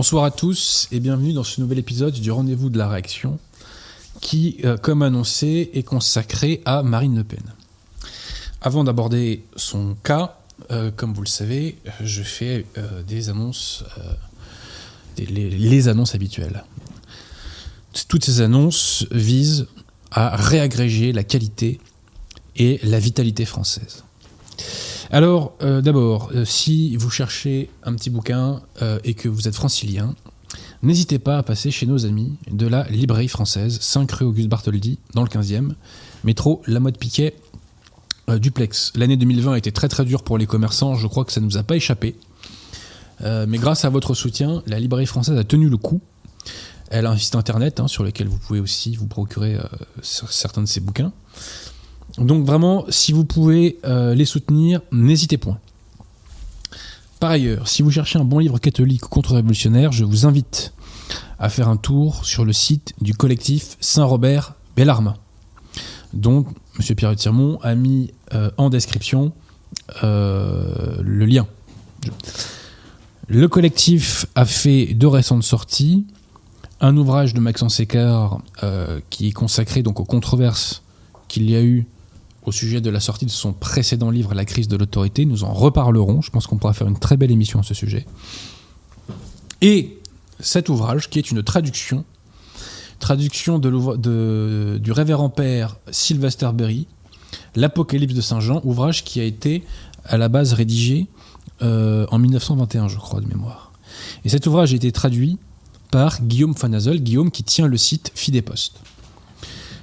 [0.00, 3.38] Bonsoir à tous et bienvenue dans ce nouvel épisode du Rendez-vous de la réaction
[4.22, 7.42] qui, euh, comme annoncé, est consacré à Marine Le Pen.
[8.62, 10.38] Avant d'aborder son cas,
[10.70, 13.84] euh, comme vous le savez, je fais euh, des annonces,
[15.18, 16.64] les annonces habituelles.
[18.08, 19.66] Toutes ces annonces visent
[20.10, 21.78] à réagréger la qualité
[22.56, 24.04] et la vitalité française.
[25.12, 29.56] Alors, euh, d'abord, euh, si vous cherchez un petit bouquin euh, et que vous êtes
[29.56, 30.14] francilien,
[30.84, 35.00] n'hésitez pas à passer chez nos amis de la librairie française, 5 rue Auguste Bartholdi,
[35.14, 35.72] dans le 15e,
[36.22, 37.34] métro La Mode Piquet,
[38.28, 38.92] duplex.
[38.94, 41.46] L'année 2020 a été très très dure pour les commerçants, je crois que ça ne
[41.46, 42.14] nous a pas échappé.
[43.22, 46.00] Mais grâce à votre soutien, la librairie française a tenu le coup.
[46.88, 49.58] Elle a un site internet hein, sur lequel vous pouvez aussi vous procurer
[50.02, 51.12] certains de ses bouquins.
[52.18, 55.58] Donc vraiment, si vous pouvez euh, les soutenir, n'hésitez point.
[57.20, 60.72] Par ailleurs, si vous cherchez un bon livre catholique contre-révolutionnaire, je vous invite
[61.38, 65.16] à faire un tour sur le site du collectif Saint-Robert Bellarmin.
[66.12, 66.94] Donc, M.
[66.96, 69.32] Pierre Tirmont a mis euh, en description
[70.02, 71.46] euh, le lien.
[73.28, 76.06] Le collectif a fait deux récentes sorties.
[76.80, 80.82] Un ouvrage de Maxence Écart euh, qui est consacré donc aux controverses
[81.28, 81.86] qu'il y a eu
[82.44, 85.24] au sujet de la sortie de son précédent livre La crise de l'autorité.
[85.24, 86.22] Nous en reparlerons.
[86.22, 88.06] Je pense qu'on pourra faire une très belle émission à ce sujet.
[89.60, 89.98] Et
[90.38, 92.04] cet ouvrage, qui est une traduction,
[92.98, 96.86] traduction du révérend père Sylvester Berry,
[97.54, 99.64] L'Apocalypse de Saint Jean, ouvrage qui a été
[100.04, 101.06] à la base rédigé
[101.62, 103.72] euh, en 1921, je crois, de mémoire.
[104.24, 105.38] Et cet ouvrage a été traduit
[105.90, 108.80] par Guillaume Fanazel, Guillaume qui tient le site Fidéposte.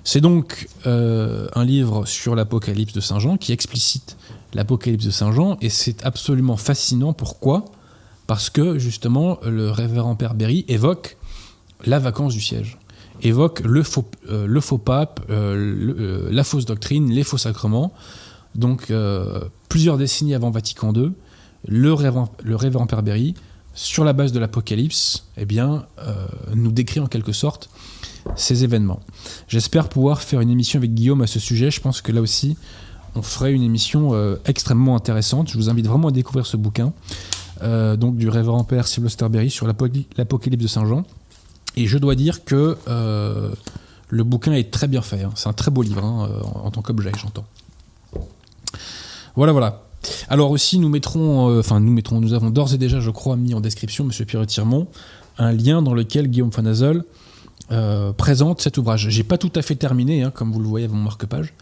[0.08, 4.16] C'est donc euh, un livre sur l'Apocalypse de Saint Jean qui explicite
[4.54, 7.12] l'Apocalypse de Saint Jean et c'est absolument fascinant.
[7.12, 7.66] Pourquoi?
[8.26, 11.18] Parce que justement le révérend Père Berry évoque
[11.86, 12.78] la vacance du siège,
[13.22, 17.92] évoque le faux, euh, pape, euh, la fausse doctrine, les faux sacrements.
[18.56, 18.94] Donc
[19.68, 21.12] plusieurs décennies avant Vatican II,
[21.68, 23.34] le révérend, le révérend Père Berry,
[23.74, 25.86] sur la base de l'Apocalypse, eh bien,
[26.56, 27.70] nous décrit en quelque sorte
[28.36, 29.00] ces événements.
[29.48, 31.72] J'espère pouvoir faire une émission avec Guillaume à ce sujet.
[31.72, 32.58] Je pense que là aussi,
[33.16, 35.50] on ferait une émission euh, extrêmement intéressante.
[35.50, 36.94] Je vous invite vraiment à découvrir ce bouquin,
[37.64, 41.04] euh, donc du révérend père Sylvester Berry sur l'Apocaly- l'Apocalypse de Saint Jean.
[41.76, 43.52] Et je dois dire que euh,
[44.10, 45.24] le bouquin est très bien fait.
[45.24, 45.32] hein.
[45.36, 46.30] C'est un très beau livre hein,
[46.64, 47.46] en, tant qu'objet, j'entends.
[49.36, 49.84] Voilà, voilà.
[50.30, 53.54] Alors aussi, nous mettrons, enfin nous mettrons, nous avons d'ores et déjà, je crois, mis
[53.54, 54.88] en description, Monsieur Pierre Tirmont,
[55.38, 57.04] un lien dans lequel Guillaume Fanazel
[57.72, 59.08] euh, présente cet ouvrage.
[59.10, 61.54] J'ai pas tout à fait terminé, hein, comme vous le voyez à mon marque-page,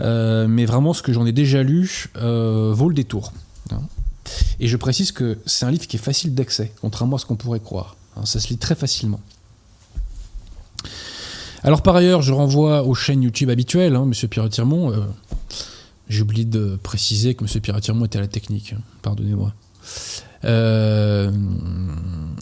[0.00, 3.32] Euh, mais vraiment ce que j'en ai déjà lu euh, vaut le détour.
[3.72, 3.80] hein.
[4.60, 7.36] Et je précise que c'est un livre qui est facile d'accès, contrairement à ce qu'on
[7.36, 7.96] pourrait croire.
[8.16, 8.24] hein.
[8.24, 9.20] ça se lit très facilement.
[11.64, 14.92] Alors par ailleurs, je renvoie aux chaînes YouTube habituelles, Monsieur Pierre Tirmont.
[14.92, 15.00] euh,
[16.08, 18.74] J'ai oublié de préciser que Monsieur Pierre Tirmont était à la technique.
[19.02, 19.52] Pardonnez-moi.
[20.44, 21.32] Euh,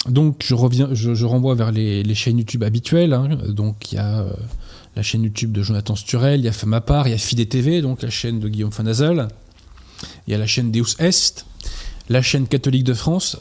[0.08, 3.12] donc je renvoie vers les, chaînes YouTube habituelles.
[3.12, 3.28] hein.
[3.48, 4.30] Donc il y a euh,
[4.94, 7.46] la chaîne YouTube de Jonathan Sturel, il y a Femme part, il y a Fidé
[7.46, 9.28] TV, donc la chaîne de Guillaume Fanazel.
[10.26, 11.46] Il y a la chaîne Deus Est,
[12.08, 13.38] la chaîne catholique de France.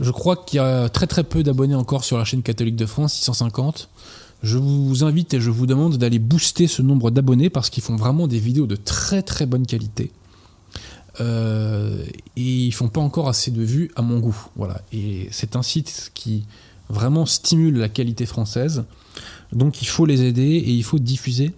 [0.00, 2.86] Je crois qu'il y a très très peu d'abonnés encore sur la chaîne catholique de
[2.86, 3.88] France, 650.
[4.42, 7.96] Je vous invite et je vous demande d'aller booster ce nombre d'abonnés parce qu'ils font
[7.96, 10.12] vraiment des vidéos de très très bonne qualité.
[11.20, 12.04] Euh,
[12.36, 14.36] et ils font pas encore assez de vues à mon goût.
[14.56, 14.80] Voilà.
[14.92, 16.44] Et c'est un site qui
[16.88, 18.84] vraiment stimule la qualité française.
[19.52, 21.52] Donc il faut les aider et il faut diffuser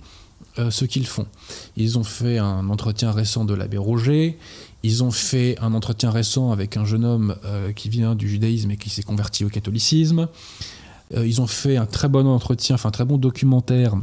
[0.59, 1.27] euh, ce qu'ils font.
[1.77, 4.39] Ils ont fait un entretien récent de l'abbé Roger.
[4.83, 8.71] Ils ont fait un entretien récent avec un jeune homme euh, qui vient du judaïsme
[8.71, 10.29] et qui s'est converti au catholicisme.
[11.13, 13.97] Ils ont fait un très bon entretien, enfin un très bon documentaire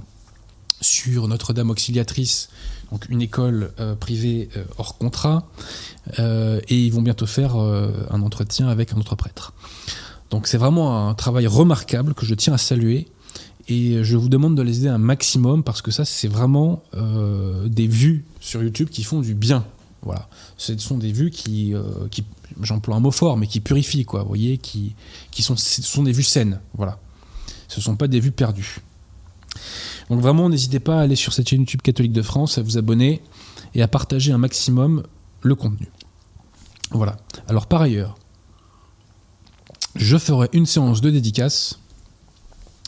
[0.81, 2.49] sur Notre-Dame Auxiliatrice,
[2.91, 5.47] donc une école euh, privée euh, hors contrat.
[6.19, 9.53] Euh, et ils vont bientôt faire un entretien avec un autre prêtre.
[10.29, 13.07] Donc c'est vraiment un travail remarquable que je tiens à saluer.
[13.69, 16.81] Et je vous demande de les aider un maximum parce que ça, c'est vraiment
[17.65, 19.65] des vues sur YouTube qui font du bien.
[20.03, 20.29] Voilà.
[20.55, 21.73] Ce sont des vues qui,
[22.61, 24.21] j'emploie un mot fort, mais qui purifient, quoi.
[24.21, 24.95] Vous voyez, qui,
[25.41, 26.61] sont, sont des vues saines.
[26.75, 26.97] Voilà.
[27.67, 28.79] Ce ne sont pas des vues perdues.
[30.09, 32.77] Donc vraiment, n'hésitez pas à aller sur cette chaîne YouTube catholique de France, à vous
[32.77, 33.21] abonner
[33.75, 35.03] et à partager un maximum
[35.41, 35.87] le contenu.
[36.91, 37.17] Voilà.
[37.47, 38.17] Alors par ailleurs,
[39.95, 41.79] je ferai une séance de dédicace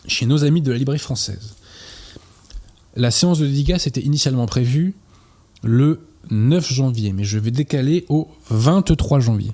[0.07, 1.56] chez nos amis de la librairie française.
[2.95, 4.95] La séance de dédicace était initialement prévue
[5.63, 9.51] le 9 janvier, mais je vais décaler au 23 janvier.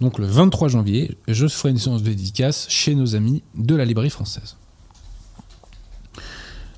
[0.00, 3.84] Donc le 23 janvier, je ferai une séance de dédicace chez nos amis de la
[3.84, 4.56] librairie française.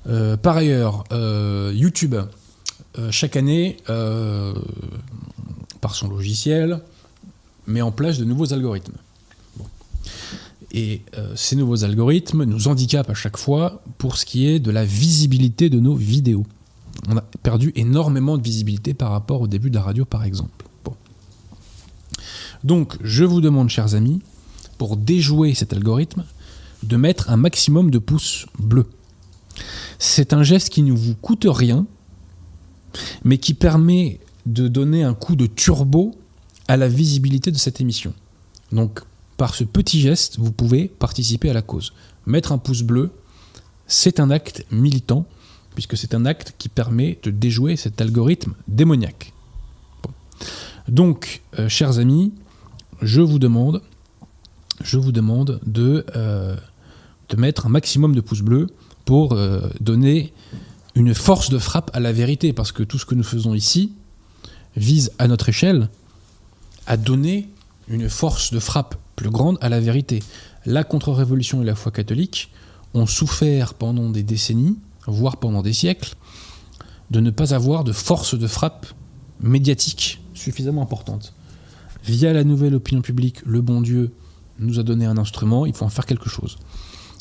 [0.07, 2.15] Euh, par ailleurs, euh, YouTube,
[2.97, 3.77] euh, chaque année,
[5.81, 6.81] par son logiciel,
[7.67, 8.97] met en place de nouveaux algorithmes.
[10.71, 11.01] Et
[11.35, 15.69] ces nouveaux algorithmes nous handicapent à chaque fois pour ce qui est de la visibilité
[15.69, 16.45] de nos vidéos.
[17.07, 20.65] On a perdu énormément de visibilité par rapport au début de la radio, par exemple.
[22.63, 24.21] Donc, je vous demande, chers amis,
[24.77, 26.23] pour déjouer cet algorithme,
[26.83, 28.87] de mettre un maximum de pouces bleus.
[29.99, 31.85] C'est un geste qui ne vous coûte rien,
[33.23, 36.15] mais qui permet de donner un coup de turbo
[36.69, 38.13] à la visibilité de cette émission.
[38.71, 39.01] Donc,
[39.37, 41.93] par ce petit geste, vous pouvez participer à la cause.
[42.25, 43.11] Mettre un pouce bleu,
[43.87, 45.25] c'est un acte militant,
[45.75, 49.33] puisque c'est un acte qui permet de déjouer cet algorithme démoniaque.
[50.87, 52.33] Donc, euh, chers amis,
[53.01, 53.81] je vous demande,
[55.77, 56.55] euh,
[57.29, 58.67] de mettre un maximum de pouces bleus
[59.09, 60.31] pour euh, donner
[60.93, 63.93] une force de frappe à la vérité, parce que tout ce que nous faisons ici
[64.75, 65.89] vise à notre échelle
[66.85, 67.49] à donner
[67.87, 70.21] une force de frappe plus grande à la vérité.
[70.67, 72.51] La contre-révolution et la foi catholique
[72.93, 74.77] ont souffert pendant des décennies,
[75.07, 76.13] voire pendant des siècles,
[77.09, 78.85] de ne pas avoir de force de frappe
[79.39, 81.33] médiatique suffisamment importante
[82.03, 84.13] via la nouvelle opinion publique, le bon Dieu
[84.59, 86.59] nous a donné un instrument, il faut en faire quelque chose.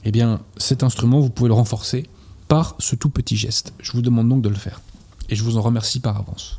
[0.04, 2.06] Eh bien, cet instrument, vous pouvez le renforcer
[2.46, 3.72] par ce tout petit geste.
[3.80, 4.80] Je vous demande donc de le faire.
[5.28, 6.58] Et je vous en remercie par avance.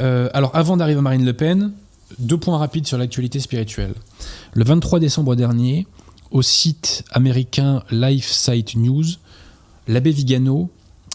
[0.00, 1.72] Euh, alors, avant d'arriver à Marine Le Pen,
[2.18, 3.94] deux points rapides sur l'actualité spirituelle.
[4.52, 5.86] Le 23 décembre dernier,
[6.30, 9.04] au site américain LifeSite News,
[9.88, 10.70] l'abbé Vigano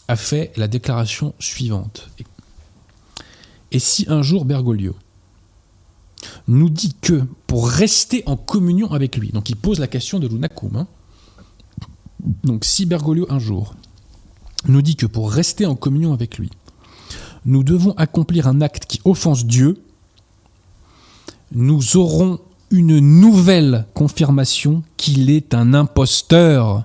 [0.08, 2.08] a fait la déclaration suivante.
[3.72, 4.96] Et si un jour Bergoglio
[6.46, 10.26] nous dit que pour rester en communion avec lui, donc il pose la question de
[10.26, 10.86] l'unacum, hein,
[12.44, 13.74] donc si Bergoglio un jour
[14.66, 16.50] nous dit que pour rester en communion avec lui,
[17.44, 19.82] nous devons accomplir un acte qui offense Dieu,
[21.52, 26.84] nous aurons une nouvelle confirmation qu'il est un imposteur.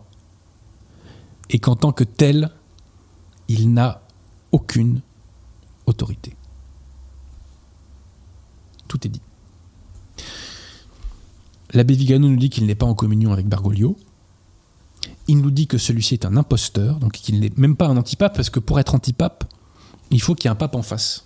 [1.50, 2.50] Et qu'en tant que tel,
[3.48, 4.02] il n'a
[4.52, 5.02] aucune
[5.86, 6.36] autorité.
[8.94, 9.22] Tout est dit.
[11.74, 13.98] L'abbé Vigano nous dit qu'il n'est pas en communion avec Bergoglio.
[15.28, 18.36] Il nous dit que celui-ci est un imposteur, donc qu'il n'est même pas un antipape,
[18.36, 19.52] parce que pour être antipape,
[20.12, 21.26] il faut qu'il y ait un pape en face.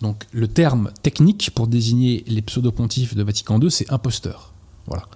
[0.00, 4.52] Donc le terme technique pour désigner les pseudo-pontifs de Vatican II, c'est imposteur.
[4.88, 5.06] Voilà.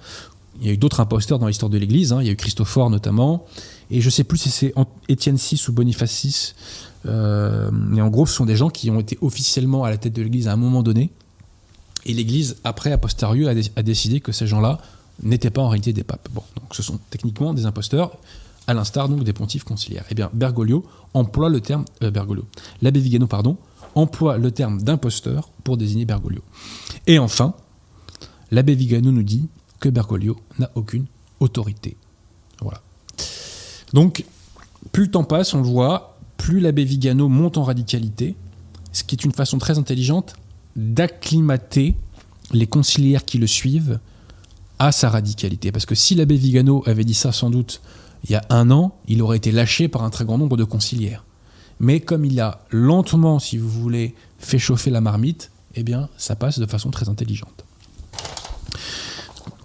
[0.60, 2.20] Il y a eu d'autres imposteurs dans l'histoire de l'Église, hein.
[2.20, 3.44] il y a eu Christophore notamment,
[3.90, 4.72] et je ne sais plus si c'est
[5.08, 6.54] Étienne VI ou Boniface VI,
[7.06, 10.12] euh, mais en gros ce sont des gens qui ont été officiellement à la tête
[10.12, 11.10] de l'Église à un moment donné,
[12.04, 14.78] et l'Église, après, a a, décidé que ces gens-là
[15.22, 16.28] n'étaient pas en réalité des papes.
[16.32, 18.18] Bon, donc ce sont techniquement des imposteurs,
[18.66, 20.04] à l'instar donc des pontifes conciliaires.
[20.10, 22.10] Eh bien, Bergoglio emploie le terme euh.
[22.80, 23.28] L'abbé Vigano,
[23.94, 26.42] emploie le terme d'imposteur pour désigner Bergoglio.
[27.06, 27.54] Et enfin,
[28.50, 29.48] l'abbé Vigano nous dit
[29.80, 31.06] que Bergoglio n'a aucune
[31.40, 31.96] autorité.
[32.60, 32.80] Voilà.
[33.92, 34.24] Donc,
[34.90, 38.34] plus le temps passe, on le voit, plus l'abbé Vigano monte en radicalité,
[38.92, 40.34] ce qui est une façon très intelligente
[40.76, 41.94] d'acclimater
[42.52, 43.98] les conciliaires qui le suivent
[44.78, 45.72] à sa radicalité.
[45.72, 47.80] Parce que si l'abbé Vigano avait dit ça sans doute
[48.24, 50.64] il y a un an, il aurait été lâché par un très grand nombre de
[50.64, 51.24] conciliaires.
[51.80, 56.36] Mais comme il a lentement, si vous voulez, fait chauffer la marmite, eh bien, ça
[56.36, 57.64] passe de façon très intelligente.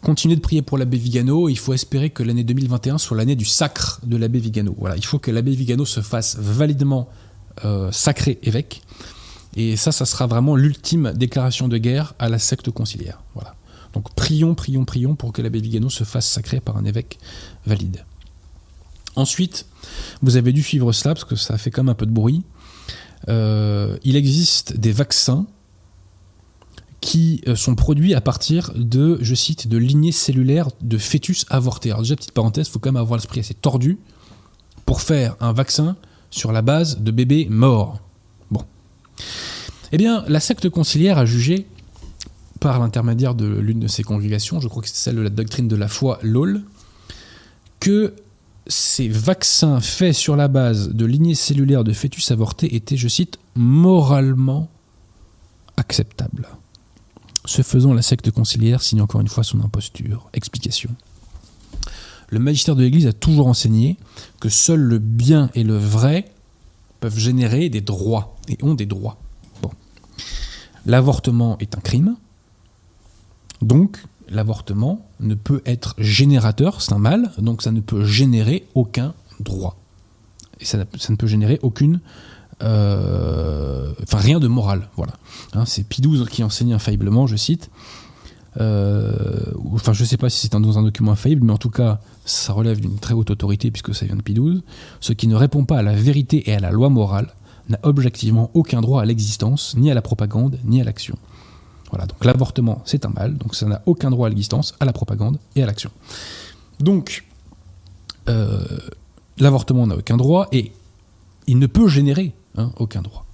[0.01, 1.49] Continuez de prier pour l'abbé Vigano.
[1.49, 4.75] Il faut espérer que l'année 2021 soit l'année du sacre de l'abbé Vigano.
[4.79, 7.09] Voilà, il faut que l'abbé Vigano se fasse validement
[7.65, 8.81] euh, sacré évêque
[9.57, 13.23] et ça, ça sera vraiment l'ultime déclaration de guerre à la secte conciliaire.
[13.33, 13.55] Voilà.
[13.93, 17.17] Donc prions, prions, prions pour que l'abbé Vigano se fasse sacrer par un évêque
[17.65, 18.05] valide.
[19.15, 19.65] Ensuite,
[20.21, 22.43] vous avez dû suivre cela parce que ça fait comme un peu de bruit.
[23.29, 25.47] Euh, il existe des vaccins
[27.01, 31.89] qui euh, sont produits à partir de, je cite, de lignées cellulaires de fœtus avortés.
[31.89, 33.97] Alors déjà, petite parenthèse, il faut quand même avoir l'esprit assez tordu
[34.85, 35.95] pour faire un vaccin
[36.29, 37.99] sur la base de bébés morts.
[39.91, 41.67] Eh bien, la secte conciliaire a jugé,
[42.60, 45.67] par l'intermédiaire de l'une de ses congrégations, je crois que c'est celle de la doctrine
[45.67, 46.63] de la foi, LOL,
[47.79, 48.13] que
[48.67, 53.39] ces vaccins faits sur la base de lignées cellulaires de fœtus avortés étaient, je cite,
[53.56, 54.70] moralement
[55.77, 56.48] acceptables.
[57.46, 60.29] Ce faisant, la secte conciliaire signe encore une fois son imposture.
[60.34, 60.89] Explication.
[62.29, 63.96] Le magistère de l'Église a toujours enseigné
[64.41, 66.25] que seul le bien et le vrai
[67.00, 69.17] peuvent générer des droits et ont des droits.
[70.88, 72.15] L'avortement est un crime.
[73.62, 73.98] Donc,
[74.29, 79.77] l'avortement ne peut être générateur, c'est un mal, donc ça ne peut générer aucun droit.
[80.60, 82.00] Et ça, ne peut générer aucune.
[82.63, 84.89] euh, Enfin, rien de moral.
[84.96, 85.13] Voilà.
[85.53, 87.70] Hein, c'est Pidouze qui enseignait infailliblement, je cite.
[88.60, 89.13] euh,
[89.74, 92.00] enfin, je ne sais pas si c'est dans un document infaillible, mais en tout cas,
[92.25, 94.63] ça relève d'une très haute autorité puisque ça vient de Pidouze.
[95.00, 97.29] Ce qui ne répond pas à la vérité et à la loi morale
[97.69, 101.17] n'a objectivement aucun droit à l'existence, ni à la propagande, ni à l'action.
[101.89, 104.93] Voilà, donc l'avortement, c'est un mal, donc ça n'a aucun droit à l'existence, à la
[104.93, 105.89] propagande et à l'action.
[106.79, 107.25] Donc,
[108.29, 108.65] euh,
[109.39, 110.71] l'avortement n'a aucun droit et
[111.47, 113.25] il ne peut générer hein, aucun droit.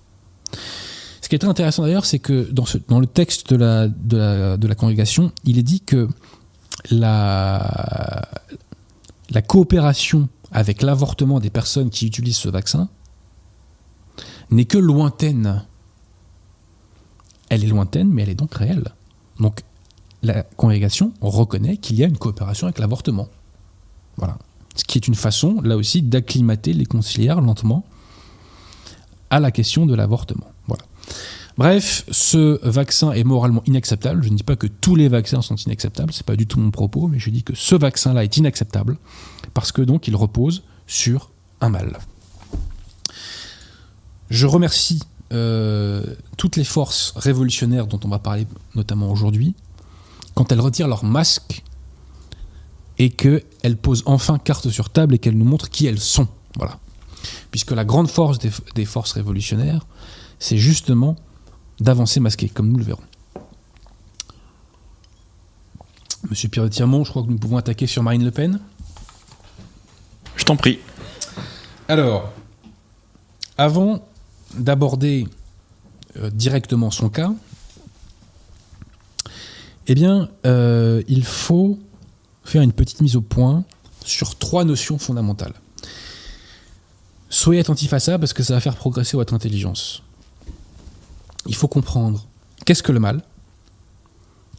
[1.22, 5.58] Ce qui est très intéressant d'ailleurs, c'est que dans, le texte de la, congrégation, il
[5.58, 6.08] est dit que
[6.92, 8.28] la
[9.48, 12.88] coopération avec l'avortement des personnes qui utilisent ce vaccin
[14.56, 15.66] n'est que lointaine.
[17.50, 18.90] Elle est lointaine, mais elle est donc réelle.
[19.40, 19.62] Donc
[20.22, 23.28] la congrégation reconnaît qu'il y a une coopération avec l'avortement.
[24.18, 24.38] Voilà.
[24.76, 27.86] Ce qui est une façon, là aussi, d'acclimater les conciliaires lentement
[29.30, 30.48] à la question de l'avortement.
[31.58, 34.24] Bref, ce vaccin est moralement inacceptable.
[34.24, 36.72] Je ne dis pas que tous les vaccins sont inacceptables, c'est pas du tout mon
[36.72, 38.98] propos, mais je dis que ce vaccin-là est inacceptable
[39.54, 41.30] parce que donc il repose sur
[41.62, 42.00] un mal.
[44.34, 45.00] Je remercie
[45.32, 46.04] euh,
[46.38, 49.54] toutes les forces révolutionnaires dont on va parler notamment aujourd'hui,
[50.34, 51.62] quand elles retirent leur masque
[52.98, 56.28] et qu'elles posent enfin carte sur table et qu'elles nous montrent qui elles sont.
[56.58, 56.80] Voilà.
[57.52, 59.86] Puisque la grande force des, des forces révolutionnaires,
[60.40, 61.16] c'est justement
[61.80, 63.04] d'avancer masqué, comme nous le verrons.
[66.32, 68.60] Monsieur Pierre-Tirmont, je crois que nous pouvons attaquer sur Marine Le Pen.
[70.36, 70.80] Je t'en prie.
[71.88, 72.34] Alors,
[73.60, 74.04] avant
[74.56, 75.28] d'aborder
[76.18, 77.34] euh, directement son cas,
[79.88, 81.80] eh bien, euh, il faut
[82.44, 83.64] faire une petite mise au point
[84.06, 85.54] sur trois notions fondamentales.
[87.30, 90.04] Soyez attentifs à ça parce que ça va faire progresser votre intelligence.
[91.48, 92.28] Il faut comprendre
[92.66, 93.24] qu'est-ce que le mal,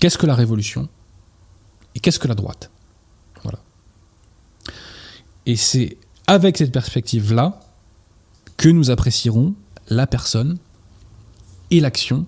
[0.00, 0.88] qu'est-ce que la révolution
[1.94, 2.70] et qu'est-ce que la droite.
[3.42, 3.60] Voilà.
[5.46, 5.96] Et c'est
[6.26, 7.60] avec cette perspective-là
[8.56, 9.54] que nous apprécierons
[9.88, 10.58] la personne
[11.70, 12.26] et l'action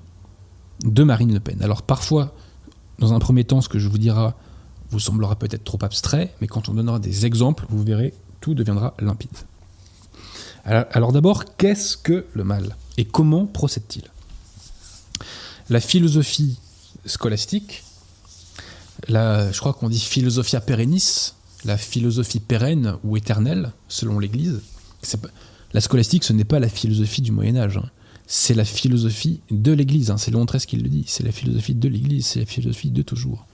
[0.83, 1.63] de Marine Le Pen.
[1.63, 2.35] Alors parfois,
[2.99, 4.31] dans un premier temps, ce que je vous dirai
[4.91, 8.95] vous semblera peut-être trop abstrait, mais quand on donnera des exemples, vous verrez, tout deviendra
[9.01, 9.31] limpide.
[10.65, 14.05] Alors, alors d'abord, qu'est-ce que le mal et comment procède-t-il?
[15.69, 16.59] La philosophie
[17.05, 17.83] scolastique,
[19.09, 21.33] la, je crois qu'on dit philosophia perennis,
[21.65, 24.61] la philosophie pérenne ou éternelle, selon l'Église.
[25.73, 27.91] La scolastique, ce n'est pas la philosophie du Moyen Âge, hein.
[28.27, 30.11] c'est la philosophie de l'Église.
[30.11, 30.17] hein.
[30.17, 33.47] C'est Léon qui le dit, c'est la philosophie de l'Église, c'est la philosophie de toujours.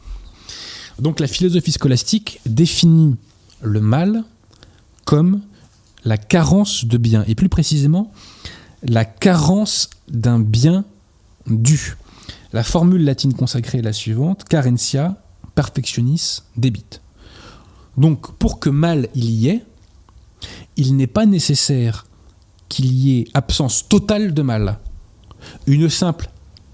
[0.99, 3.17] Donc la philosophie scolastique définit
[3.63, 4.25] le mal
[5.05, 5.41] comme
[6.05, 8.13] la carence de bien, et plus précisément
[8.83, 10.85] la carence d'un bien
[11.47, 11.97] dû.
[12.53, 15.23] La formule latine consacrée est la suivante, carentia
[15.55, 17.01] perfectionis debit.
[17.97, 19.65] Donc pour que mal il y ait,
[20.77, 22.07] il n'est pas nécessaire
[22.69, 24.79] qu'il y ait absence totale de mal.
[25.67, 26.31] Une simple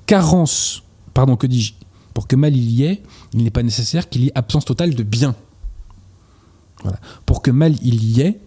[0.07, 0.83] carence,
[1.15, 1.75] pardon, que dis-je
[2.15, 3.03] Pour que mal il y ait,
[3.33, 5.35] il n'est pas nécessaire qu'il y ait absence totale de bien.
[7.27, 8.41] Pour que mal il y ait,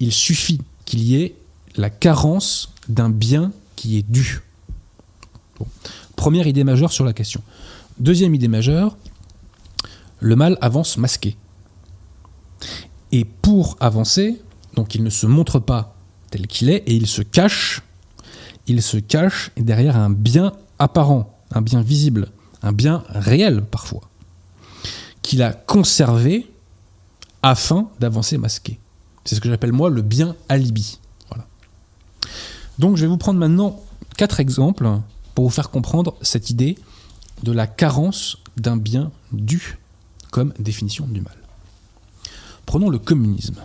[0.00, 1.36] il suffit qu'il y ait
[1.76, 4.42] la carence d'un bien qui est dû.
[6.16, 7.42] Première idée majeure sur la question.
[7.98, 8.96] Deuxième idée majeure,
[10.20, 11.36] le mal avance masqué.
[13.12, 14.40] Et pour avancer,
[14.74, 15.96] donc il ne se montre pas
[16.30, 17.82] tel qu'il est et il se cache,
[18.66, 22.28] il se cache derrière un bien apparent, un bien visible,
[22.62, 24.02] un bien réel parfois,
[25.22, 26.50] qu'il a conservé
[27.42, 28.78] afin d'avancer masqué.
[29.24, 30.98] C'est ce que j'appelle moi le bien alibi.
[31.28, 31.46] Voilà.
[32.78, 33.80] Donc je vais vous prendre maintenant
[34.16, 34.88] quatre exemples
[35.34, 36.78] pour vous faire comprendre cette idée
[37.42, 39.78] de la carence d'un bien dû
[40.30, 41.36] comme définition du mal.
[42.66, 43.56] Prenons le communisme,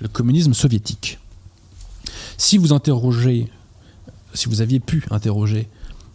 [0.00, 1.18] le communisme soviétique.
[2.36, 3.48] Si vous interrogez,
[4.34, 5.68] si vous aviez pu interroger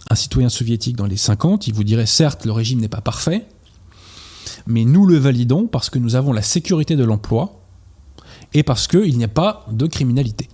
[0.09, 3.47] un citoyen soviétique dans les 50, il vous dirait certes le régime n'est pas parfait,
[4.67, 7.61] mais nous le validons parce que nous avons la sécurité de l'emploi
[8.53, 10.49] et parce qu'il n'y a pas de criminalité.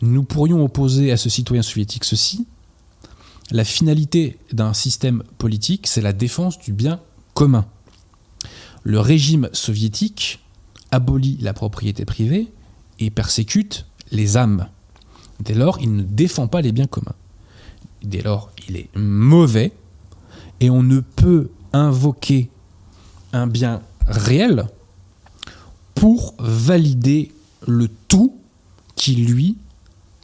[0.00, 2.46] Nous pourrions opposer à ce citoyen soviétique ceci.
[3.50, 7.00] La finalité d'un système politique, c'est la défense du bien
[7.34, 7.66] commun.
[8.82, 10.41] Le régime soviétique
[10.92, 12.52] abolit la propriété privée
[13.00, 14.68] et persécute les âmes.
[15.40, 17.16] Dès lors, il ne défend pas les biens communs.
[18.04, 19.72] dès lors il est mauvais,
[20.60, 22.48] et on ne peut invoquer
[23.32, 24.66] un bien réel
[25.94, 27.32] pour valider
[27.66, 28.36] le tout
[28.94, 29.56] qui lui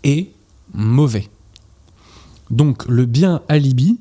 [0.04, 0.30] est
[0.74, 1.28] mauvais.
[2.50, 3.98] Donc le bien alibi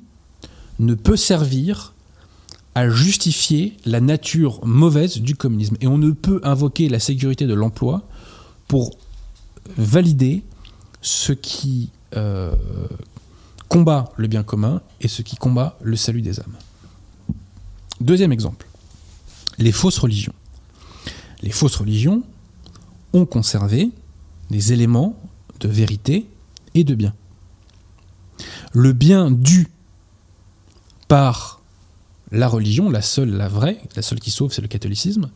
[0.79, 1.93] ne peut servir
[2.77, 5.77] à justifier la nature mauvaise du communisme.
[5.81, 8.07] Et on ne peut invoquer la sécurité de l'emploi
[8.67, 8.99] pour
[9.77, 10.43] valider
[11.01, 12.53] ce qui euh,
[13.67, 16.55] combat le bien commun et ce qui combat le salut des âmes.
[17.99, 18.67] Deuxième exemple,
[19.57, 20.35] les fausses religions.
[21.41, 22.21] Les fausses religions
[23.11, 23.89] ont conservé
[24.51, 25.19] des éléments
[25.61, 26.27] de vérité
[26.75, 27.15] et de bien.
[28.71, 29.67] Le bien dû
[31.07, 31.56] par
[32.31, 35.29] la religion, la seule, la vraie, la seule qui sauve, c'est le catholicisme.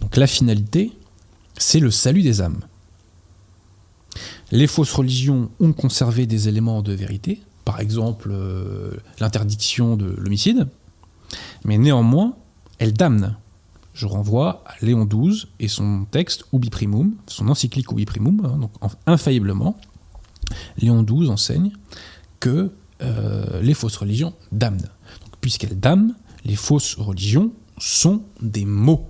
[0.00, 0.92] Donc la finalité,
[1.56, 2.60] c'est le salut des âmes.
[4.50, 10.68] Les fausses religions ont conservé des éléments de vérité, par exemple euh, l'interdiction de l'homicide,
[11.64, 12.36] mais néanmoins,
[12.78, 13.36] elles damnent.
[13.94, 18.58] Je renvoie à Léon XII et son texte Ubi Primum, son encyclique Ubi Primum, hein,
[18.58, 18.72] donc
[19.06, 19.76] infailliblement,
[20.78, 21.70] Léon XII enseigne
[22.40, 24.88] que euh, les fausses religions damnent
[25.44, 26.14] puisqu'elles damnent,
[26.46, 29.06] les fausses religions sont des mots.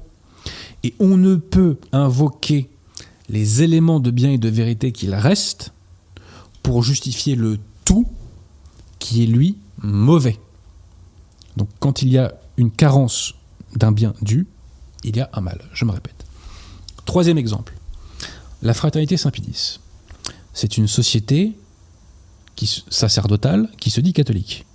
[0.82, 2.68] Et on ne peut invoquer
[3.28, 5.72] les éléments de bien et de vérité qu'il reste
[6.64, 8.08] pour justifier le tout
[8.98, 10.40] qui est lui mauvais.
[11.56, 13.36] Donc quand il y a une carence
[13.76, 14.48] d'un bien dû,
[15.04, 15.60] il y a un mal.
[15.72, 16.26] Je me répète.
[17.04, 17.76] Troisième exemple,
[18.60, 19.78] la fraternité Saint-Pédis.
[20.52, 21.52] C'est une société
[22.90, 24.66] sacerdotale qui se dit catholique.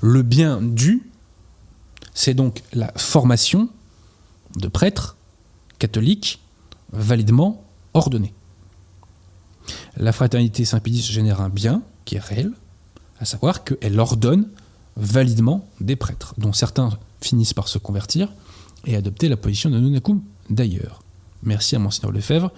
[0.00, 1.10] Le bien dû,
[2.14, 3.68] c'est donc la formation
[4.56, 5.16] de prêtres
[5.78, 6.40] catholiques
[6.92, 8.34] validement ordonnés.
[9.96, 12.52] La fraternité Saint-Pédis génère un bien qui est réel,
[13.18, 14.48] à savoir qu'elle ordonne
[14.96, 18.32] validement des prêtres, dont certains finissent par se convertir
[18.86, 21.02] et adopter la position de Nunacum d'ailleurs.
[21.42, 22.50] Merci à Monseigneur Lefebvre,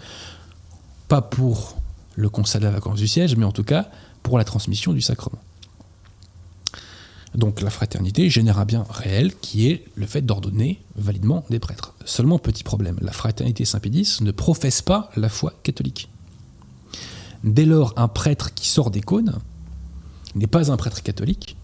[1.08, 1.76] pas pour
[2.14, 3.88] le constat de la vacance du siège, mais en tout cas
[4.22, 5.40] pour la transmission du sacrement.
[7.34, 11.94] Donc la fraternité génère un bien réel qui est le fait d'ordonner validement des prêtres.
[12.04, 16.10] Seulement petit problème, la fraternité Saint-Pédis ne professe pas la foi catholique.
[17.42, 19.38] Dès lors, un prêtre qui sort des cônes
[20.34, 21.56] n'est pas un prêtre catholique,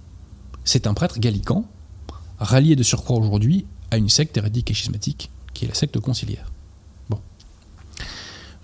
[0.65, 1.65] c'est un prêtre gallican,
[2.39, 6.51] rallié de surcroît aujourd'hui à une secte hérétique et schismatique, qui est la secte conciliaire.
[7.09, 7.21] Bon.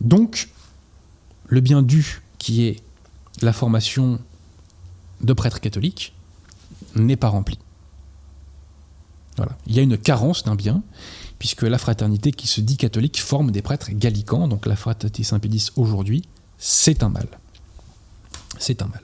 [0.00, 0.48] Donc,
[1.46, 2.82] le bien dû, qui est
[3.42, 4.20] la formation
[5.20, 6.13] de prêtres catholiques,
[6.96, 7.58] n'est pas rempli.
[9.36, 9.56] Voilà.
[9.66, 10.82] Il y a une carence d'un bien,
[11.38, 15.70] puisque la fraternité qui se dit catholique forme des prêtres gallicans, donc la fraternité Saint-Pédis
[15.76, 16.22] aujourd'hui,
[16.58, 17.26] c'est un mal.
[18.58, 19.02] C'est un mal.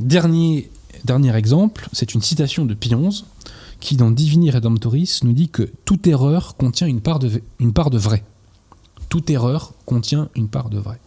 [0.00, 0.70] Dernier,
[1.04, 3.24] dernier exemple, c'est une citation de Pie XI,
[3.80, 7.90] qui dans Divini Redemptoris nous dit que toute erreur contient une part de, une part
[7.90, 8.24] de vrai.
[9.08, 11.00] Toute erreur contient une part de vrai.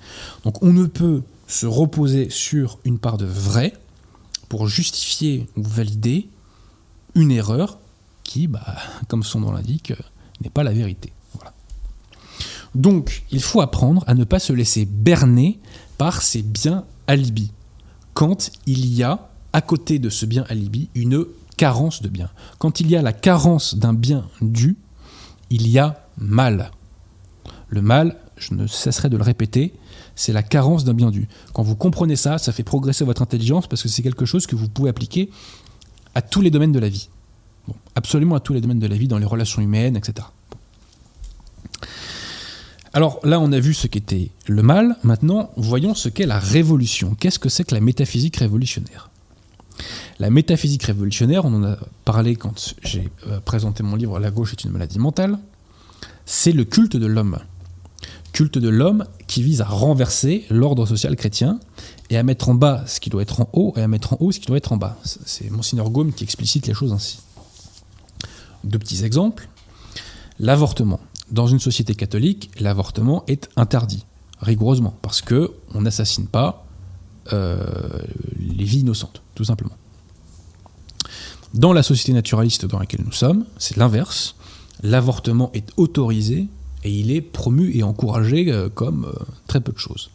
[0.44, 3.74] Donc on ne peut se reposer sur une part de vrai
[4.68, 6.30] justifier ou valider
[7.16, 7.80] une erreur
[8.24, 8.66] qui, bah,
[9.08, 9.94] comme son nom l'indique,
[10.42, 11.12] n'est pas la vérité.
[12.76, 15.60] Donc, il faut apprendre à ne pas se laisser berner
[15.98, 17.52] par ces biens alibi,
[18.14, 22.30] quand il y a, à côté de ce bien alibi, une carence de bien.
[22.58, 24.76] Quand il y a la carence d'un bien dû,
[25.52, 26.72] il y a mal.
[27.68, 29.74] Le mal, je ne cesserai de le répéter,
[30.16, 31.28] c'est la carence d'un bien dû.
[31.54, 34.56] Quand vous comprenez ça, ça fait progresser votre intelligence parce que c'est quelque chose que
[34.56, 35.30] vous pouvez appliquer
[36.16, 37.10] à tous les domaines de la vie.
[37.96, 40.28] absolument à tous les domaines de la vie, dans les relations humaines, etc.
[42.92, 44.98] Alors là, on a vu ce qu'était le mal.
[45.04, 47.16] Maintenant, voyons ce qu'est la révolution.
[47.20, 49.10] Qu'est-ce que c'est que la métaphysique révolutionnaire?
[50.20, 54.54] La métaphysique révolutionnaire, on en a parlé quand j'ai euh, présenté mon livre La gauche
[54.54, 55.40] est une maladie mentale,
[56.26, 57.40] c'est le culte de l'homme
[58.34, 61.60] culte de l'homme qui vise à renverser l'ordre social chrétien
[62.10, 64.18] et à mettre en bas ce qui doit être en haut et à mettre en
[64.20, 64.98] haut ce qui doit être en bas.
[65.04, 67.20] C'est Monseigneur Gaume qui explicite les choses ainsi.
[68.64, 69.48] Deux petits exemples.
[70.40, 71.00] L'avortement.
[71.32, 74.06] Dans une société catholique, l'avortement est interdit,
[74.42, 76.66] rigoureusement, parce que on n'assassine pas
[77.32, 77.64] euh,
[78.40, 79.78] les vies innocentes, tout simplement.
[81.54, 84.36] Dans la société naturaliste dans laquelle nous sommes, c'est l'inverse.
[84.82, 86.48] L'avortement est autorisé
[86.84, 89.14] et il est promu et encouragé euh, comme euh,
[89.48, 90.10] très peu de choses.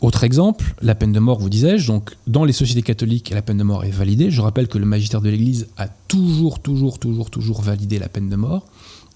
[0.00, 1.88] Autre exemple, la peine de mort, vous disais-je.
[1.88, 4.30] Donc, dans les sociétés catholiques, la peine de mort est validée.
[4.30, 8.30] Je rappelle que le magistère de l'Église a toujours, toujours, toujours, toujours validé la peine
[8.30, 8.66] de mort.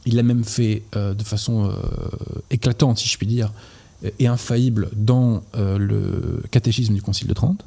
[0.05, 1.73] Il l'a même fait euh, de façon
[2.51, 3.53] éclatante, si je puis dire,
[4.19, 7.65] est infaillible dans le catéchisme du Concile de Trente.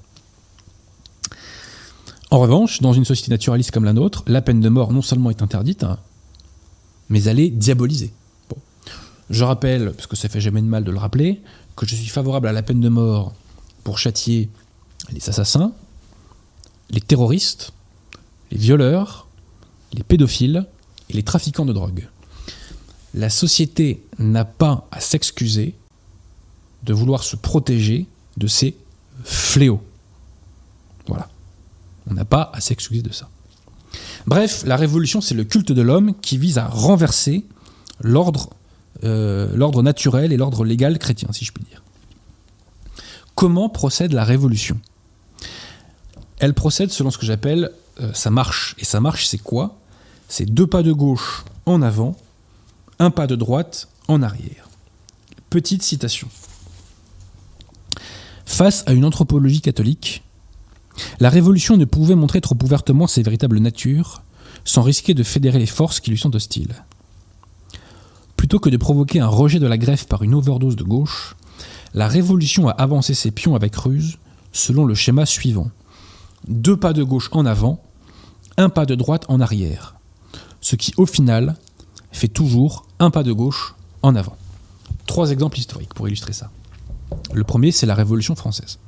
[2.29, 5.29] En revanche, dans une société naturaliste comme la nôtre, la peine de mort non seulement
[5.31, 5.97] est interdite, hein,
[7.09, 8.11] mais elle est diabolisée.
[9.29, 11.41] Je rappelle, parce que ça fait jamais de mal de le rappeler,
[11.75, 13.33] que je suis favorable à la peine de mort
[13.83, 14.49] pour châtier
[15.11, 15.73] les assassins,
[16.89, 17.73] les terroristes,
[18.51, 19.27] les violeurs,
[19.93, 20.65] les pédophiles
[21.09, 22.07] et les trafiquants de drogue.
[23.13, 25.75] La société n'a pas à s'excuser
[26.83, 28.05] de vouloir se protéger
[28.37, 28.75] de ces
[29.23, 29.81] fléaux.
[31.07, 31.29] Voilà.
[32.09, 33.29] On n'a pas à s'excuser de ça.
[34.27, 37.45] Bref, la révolution, c'est le culte de l'homme qui vise à renverser
[38.01, 38.49] l'ordre
[39.03, 41.83] euh, l'ordre naturel et l'ordre légal chrétien, si je puis dire.
[43.35, 44.79] Comment procède la révolution?
[46.39, 48.75] Elle procède selon ce que j'appelle euh, sa marche.
[48.79, 49.77] Et sa marche, c'est quoi?
[50.27, 52.15] C'est deux pas de gauche en avant,
[52.97, 54.67] un pas de droite en arrière.
[55.51, 56.27] Petite citation.
[58.45, 60.23] Face à une anthropologie catholique,
[61.19, 64.21] la Révolution ne pouvait montrer trop ouvertement ses véritables natures
[64.65, 66.83] sans risquer de fédérer les forces qui lui sont hostiles.
[68.35, 71.35] Plutôt que de provoquer un rejet de la greffe par une overdose de gauche,
[71.93, 74.17] la Révolution a avancé ses pions avec ruse
[74.51, 75.71] selon le schéma suivant.
[76.47, 77.81] Deux pas de gauche en avant,
[78.57, 79.95] un pas de droite en arrière.
[80.61, 81.55] Ce qui, au final,
[82.11, 84.37] fait toujours un pas de gauche en avant.
[85.05, 86.51] Trois exemples historiques pour illustrer ça.
[87.33, 88.79] Le premier, c'est la Révolution française.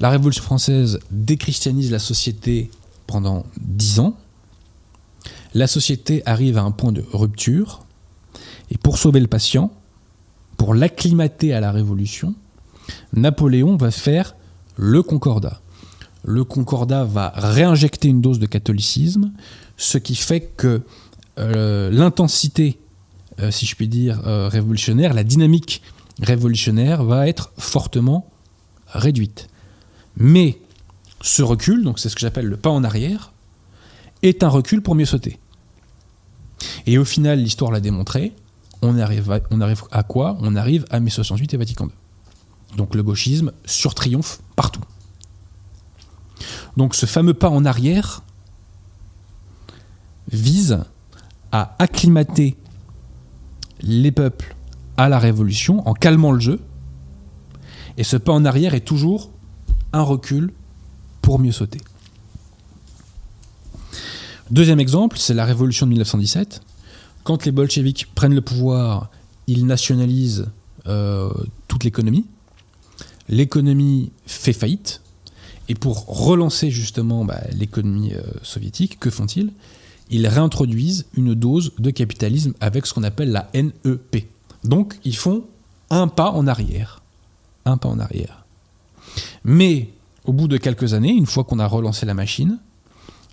[0.00, 2.70] La Révolution française déchristianise la société
[3.06, 4.16] pendant dix ans.
[5.54, 7.84] La société arrive à un point de rupture.
[8.70, 9.72] Et pour sauver le patient,
[10.56, 12.34] pour l'acclimater à la Révolution,
[13.14, 14.36] Napoléon va faire
[14.76, 15.60] le Concordat.
[16.24, 19.32] Le Concordat va réinjecter une dose de catholicisme,
[19.76, 20.82] ce qui fait que
[21.38, 22.78] euh, l'intensité,
[23.40, 25.82] euh, si je puis dire, euh, révolutionnaire, la dynamique
[26.20, 28.28] révolutionnaire va être fortement
[28.88, 29.48] réduite.
[30.16, 30.58] Mais
[31.20, 33.32] ce recul, donc c'est ce que j'appelle le pas en arrière,
[34.22, 35.38] est un recul pour mieux sauter.
[36.86, 38.32] Et au final, l'histoire l'a démontré,
[38.82, 39.32] on arrive,
[39.90, 40.36] à, quoi?
[40.40, 42.76] On arrive à mai 68 et Vatican II.
[42.76, 44.82] Donc le gauchisme surtriomphe partout.
[46.76, 48.22] Donc ce fameux pas en arrière
[50.30, 50.80] vise
[51.52, 52.56] à acclimater
[53.80, 54.54] les peuples
[54.96, 56.60] à la révolution en calmant le jeu.
[57.96, 59.30] Et ce pas en arrière est toujours
[59.92, 60.52] un recul
[61.22, 61.80] pour mieux sauter.
[64.50, 66.62] Deuxième exemple, c'est la révolution de 1917.
[67.24, 69.10] Quand les bolcheviks prennent le pouvoir,
[69.48, 70.46] ils nationalisent
[70.86, 71.32] euh,
[71.66, 72.26] toute l'économie.
[73.28, 75.02] L'économie fait faillite.
[75.68, 79.50] Et pour relancer justement bah, l'économie euh, soviétique, que font-ils?
[80.10, 84.28] Ils réintroduisent une dose de capitalisme avec ce qu'on appelle la NEP.
[84.62, 85.44] Donc ils font
[85.90, 87.02] un pas en arrière.
[87.64, 88.45] Un pas en arrière.
[89.44, 89.90] Mais
[90.24, 92.58] au bout de quelques années, une fois qu'on a relancé la machine,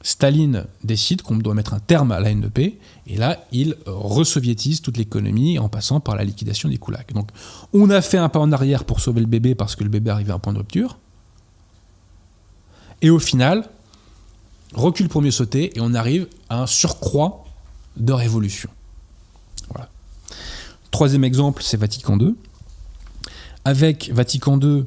[0.03, 4.97] Staline décide qu'on doit mettre un terme à la NEP, et là, il resoviétise toute
[4.97, 7.13] l'économie en passant par la liquidation des koulaks.
[7.13, 7.29] Donc,
[7.71, 10.11] on a fait un pas en arrière pour sauver le bébé parce que le bébé
[10.11, 10.99] arrivait à un point de rupture.
[13.01, 13.69] Et au final,
[14.73, 17.45] recule pour mieux sauter, et on arrive à un surcroît
[17.95, 18.69] de révolution.
[20.91, 22.35] Troisième exemple, c'est Vatican II.
[23.65, 24.85] Avec Vatican II,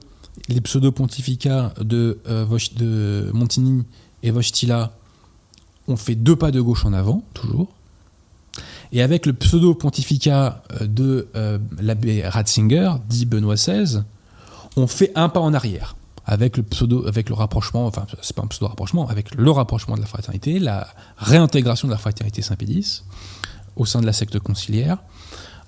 [0.49, 3.85] les pseudo-pontificats de, euh, Montigny
[4.23, 4.93] et Wojtyla
[5.89, 7.69] on fait deux pas de gauche en avant, toujours.
[8.93, 14.03] Et avec le pseudo-pontificat euh, de euh, l'abbé Ratzinger, dit Benoît XVI,
[14.77, 15.97] on fait un pas en arrière.
[16.25, 20.01] Avec le pseudo, avec le rapprochement, enfin, c'est pas un pseudo-rapprochement, avec le rapprochement de
[20.01, 23.05] la fraternité, la réintégration de la fraternité Saint-Pédis
[23.77, 24.99] au sein de la secte conciliaire,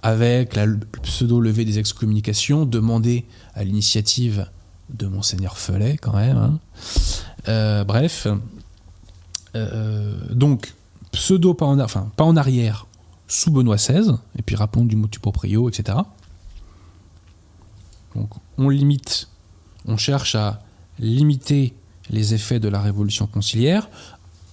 [0.03, 0.67] avec la
[1.03, 4.47] pseudo-levée des excommunications demandée à l'initiative
[4.91, 6.37] de Monseigneur Felet, quand même.
[6.37, 6.59] Hein.
[7.49, 8.27] Euh, bref,
[9.57, 10.75] euh, donc,
[11.13, 12.87] pseudo pas en, arrière
[13.27, 15.99] sous Benoît XVI, et puis rappelons du motu proprio, etc.
[18.15, 19.29] Donc, on limite,
[19.87, 20.61] on cherche à
[20.99, 21.75] limiter
[22.11, 23.89] les effets de la révolution conciliaire,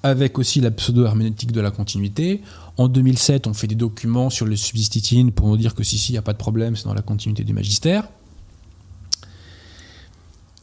[0.04, 2.41] avec aussi la pseudo-herméneutique de la continuité.
[2.78, 6.12] En 2007, on fait des documents sur les subsistitines pour nous dire que si, si,
[6.12, 8.08] il n'y a pas de problème, c'est dans la continuité du magistère.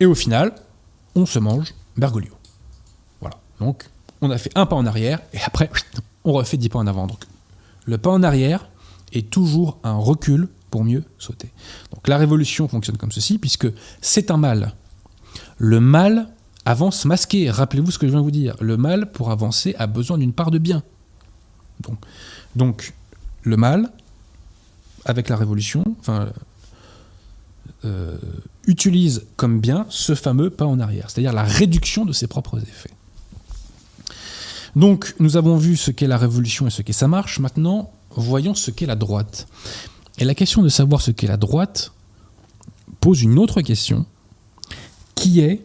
[0.00, 0.54] Et au final,
[1.14, 2.32] on se mange Bergoglio.
[3.20, 3.36] Voilà.
[3.60, 3.84] Donc,
[4.20, 5.70] on a fait un pas en arrière et après,
[6.24, 7.06] on refait dix pas en avant.
[7.06, 7.20] Donc,
[7.84, 8.68] le pas en arrière
[9.12, 11.50] est toujours un recul pour mieux sauter.
[11.92, 13.68] Donc, la révolution fonctionne comme ceci, puisque
[14.00, 14.74] c'est un mal.
[15.58, 16.28] Le mal
[16.64, 17.50] avance masqué.
[17.50, 18.56] Rappelez-vous ce que je viens de vous dire.
[18.60, 20.82] Le mal, pour avancer, a besoin d'une part de bien.
[22.56, 22.94] Donc,
[23.42, 23.90] le mal
[25.04, 26.28] avec la Révolution, enfin,
[27.84, 28.16] euh,
[28.66, 32.90] utilise comme bien ce fameux pas en arrière, c'est-à-dire la réduction de ses propres effets.
[34.76, 37.38] Donc, nous avons vu ce qu'est la Révolution et ce qu'est sa marche.
[37.38, 39.46] Maintenant, voyons ce qu'est la droite.
[40.18, 41.92] Et la question de savoir ce qu'est la droite
[43.00, 44.06] pose une autre question,
[45.14, 45.64] qui est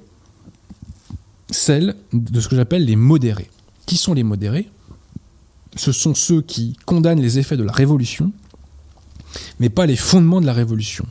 [1.50, 3.50] celle de ce que j'appelle les modérés.
[3.86, 4.70] Qui sont les modérés?
[5.76, 8.34] Ce sont ceux qui condamnent les effets de la révolution,
[9.60, 11.06] mais pas les fondements de la révolution.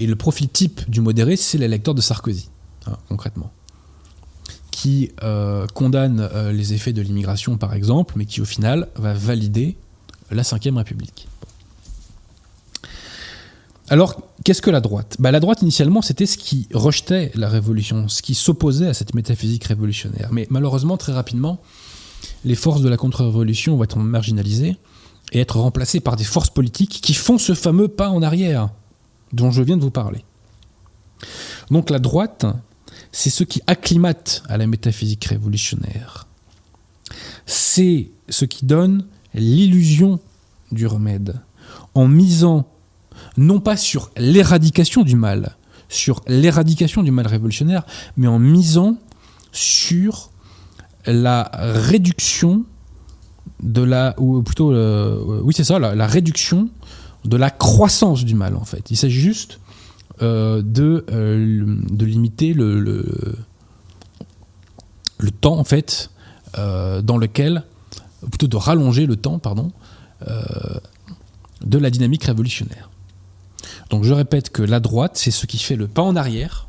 [0.00, 2.48] Et le profil type du modéré, c'est l'électeur de Sarkozy,
[2.86, 3.52] hein, concrètement,
[4.70, 9.12] qui euh, condamne euh, les effets de l'immigration, par exemple, mais qui au final va
[9.12, 9.76] valider
[10.30, 11.28] la Ve République.
[13.90, 15.16] Alors, qu'est-ce que la droite?
[15.18, 19.14] Bah, La droite, initialement, c'était ce qui rejetait la révolution, ce qui s'opposait à cette
[19.14, 20.30] métaphysique révolutionnaire.
[20.32, 21.60] Mais malheureusement, très rapidement,
[22.46, 24.76] les forces de la contre-révolution vont être marginalisées
[25.32, 28.70] et être remplacées par des forces politiques qui font ce fameux pas en arrière
[29.32, 30.24] dont je viens de vous parler.
[31.70, 32.46] Donc la droite,
[33.12, 36.26] c'est ce qui acclimate à la métaphysique révolutionnaire.
[37.46, 40.20] C'est ce qui donne l'illusion
[40.72, 41.40] du remède,
[41.94, 42.68] en misant
[43.36, 45.56] non pas sur l'éradication du mal,
[45.88, 47.84] sur l'éradication du mal révolutionnaire,
[48.16, 48.96] mais en misant
[49.52, 50.30] sur
[51.06, 52.64] la réduction
[53.62, 56.70] de la, ou plutôt, euh, oui c'est ça, la, réduction
[57.24, 58.90] de la croissance du mal en fait.
[58.90, 59.60] Il s'agit juste
[60.22, 63.00] euh, de, euh, de limiter le, le,
[65.40, 66.10] temps en fait
[66.54, 67.62] dans lequel,
[68.28, 69.70] plutôt de rallonger le temps, pardon,
[70.26, 72.90] de la dynamique révolutionnaire.
[73.90, 76.68] Donc je répète que la droite, c'est ce qui fait le pas en arrière.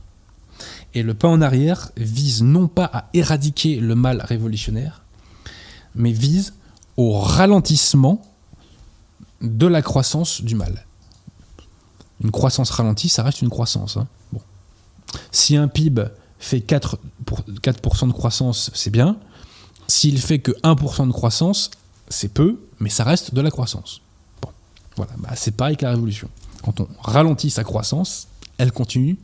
[0.93, 5.03] Et le pas en arrière vise non pas à éradiquer le mal révolutionnaire,
[5.95, 6.53] mais vise
[6.97, 8.21] au ralentissement
[9.41, 10.85] de la croissance du mal.
[12.23, 13.97] Une croissance ralentie, ça reste une croissance.
[13.97, 14.07] Hein.
[15.31, 16.05] Si un PIB
[16.39, 19.17] fait 4%, pour, 4 de croissance, c'est bien.
[19.87, 21.71] S'il fait que 1% de croissance,
[22.09, 24.01] c'est peu, mais ça reste de la croissance.
[24.41, 24.49] Bon.
[24.95, 26.29] Voilà, bah, c'est pareil que la révolution
[26.61, 28.27] quand on ralentit sa croissance,
[28.57, 29.17] elle continue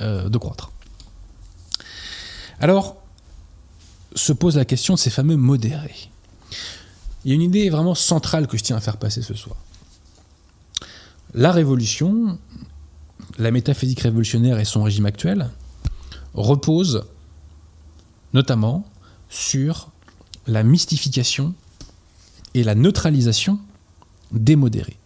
[0.00, 0.70] euh, de croître.
[2.60, 2.96] Alors,
[4.14, 6.10] se pose la question de ces fameux modérés.
[7.24, 9.56] Il y a une idée vraiment centrale que je tiens à faire passer ce soir.
[11.34, 12.38] La révolution,
[13.38, 15.50] la métaphysique révolutionnaire et son régime actuel
[16.34, 17.04] reposent
[18.32, 18.86] notamment
[19.28, 19.90] sur
[20.46, 21.54] la mystification
[22.54, 23.58] et la neutralisation
[24.32, 24.98] des modérés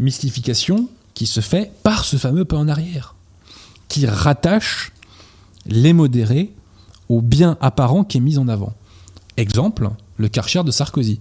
[0.00, 3.14] mystification qui se fait par ce fameux pas en arrière,
[3.88, 4.92] qui rattache
[5.66, 6.52] les modérés
[7.08, 8.72] au bien apparent qui est mis en avant.
[9.40, 11.18] Exemple, le Karcher de Sarkozy.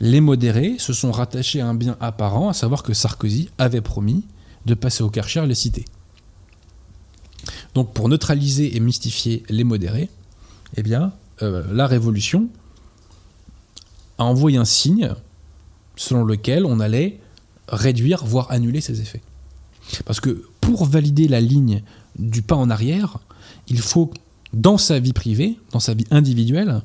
[0.00, 4.24] Les modérés se sont rattachés à un bien apparent, à savoir que Sarkozy avait promis
[4.66, 5.84] de passer au Karcher les cités.
[7.74, 10.10] Donc pour neutraliser et mystifier les modérés,
[10.76, 12.48] eh bien, euh, la Révolution
[14.18, 15.14] a envoyé un signe
[15.94, 17.20] selon lequel on allait
[17.68, 19.22] réduire, voire annuler ces effets.
[20.04, 21.84] Parce que pour valider la ligne
[22.18, 23.18] du pas en arrière,
[23.68, 24.10] il faut,
[24.52, 26.82] dans sa vie privée, dans sa vie individuelle,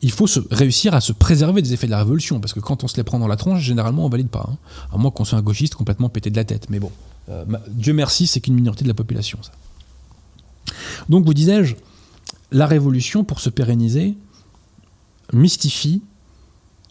[0.00, 2.40] il faut se, réussir à se préserver des effets de la révolution.
[2.40, 4.46] Parce que quand on se les prend dans la tronche, généralement, on valide pas.
[4.48, 4.56] Hein.
[4.92, 6.70] À moins qu'on soit un gauchiste complètement pété de la tête.
[6.70, 6.92] Mais bon,
[7.28, 9.52] euh, Dieu merci, c'est qu'une minorité de la population, ça.
[11.08, 11.74] Donc, vous disais-je,
[12.52, 14.16] la révolution, pour se pérenniser,
[15.32, 16.02] mystifie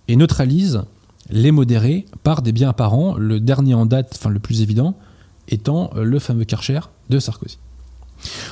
[0.07, 0.83] et neutralise
[1.29, 4.95] les modérés par des biens apparents, le dernier en date, enfin le plus évident,
[5.47, 7.57] étant le fameux Karcher de Sarkozy.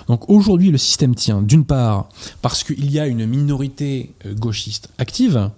[0.07, 2.09] Donc aujourd'hui, le système tient d'une part
[2.41, 5.49] parce qu'il y a une minorité euh, gauchiste active,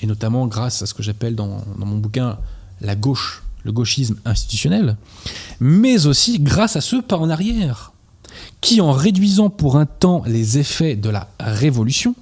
[0.00, 2.38] et notamment grâce à ce que j'appelle dans, mon bouquin
[2.80, 4.96] la gauche, le gauchisme institutionnel,
[5.60, 7.92] mais aussi grâce à ceux pas en arrière,
[8.60, 12.14] qui en réduisant pour un temps les effets de la révolution,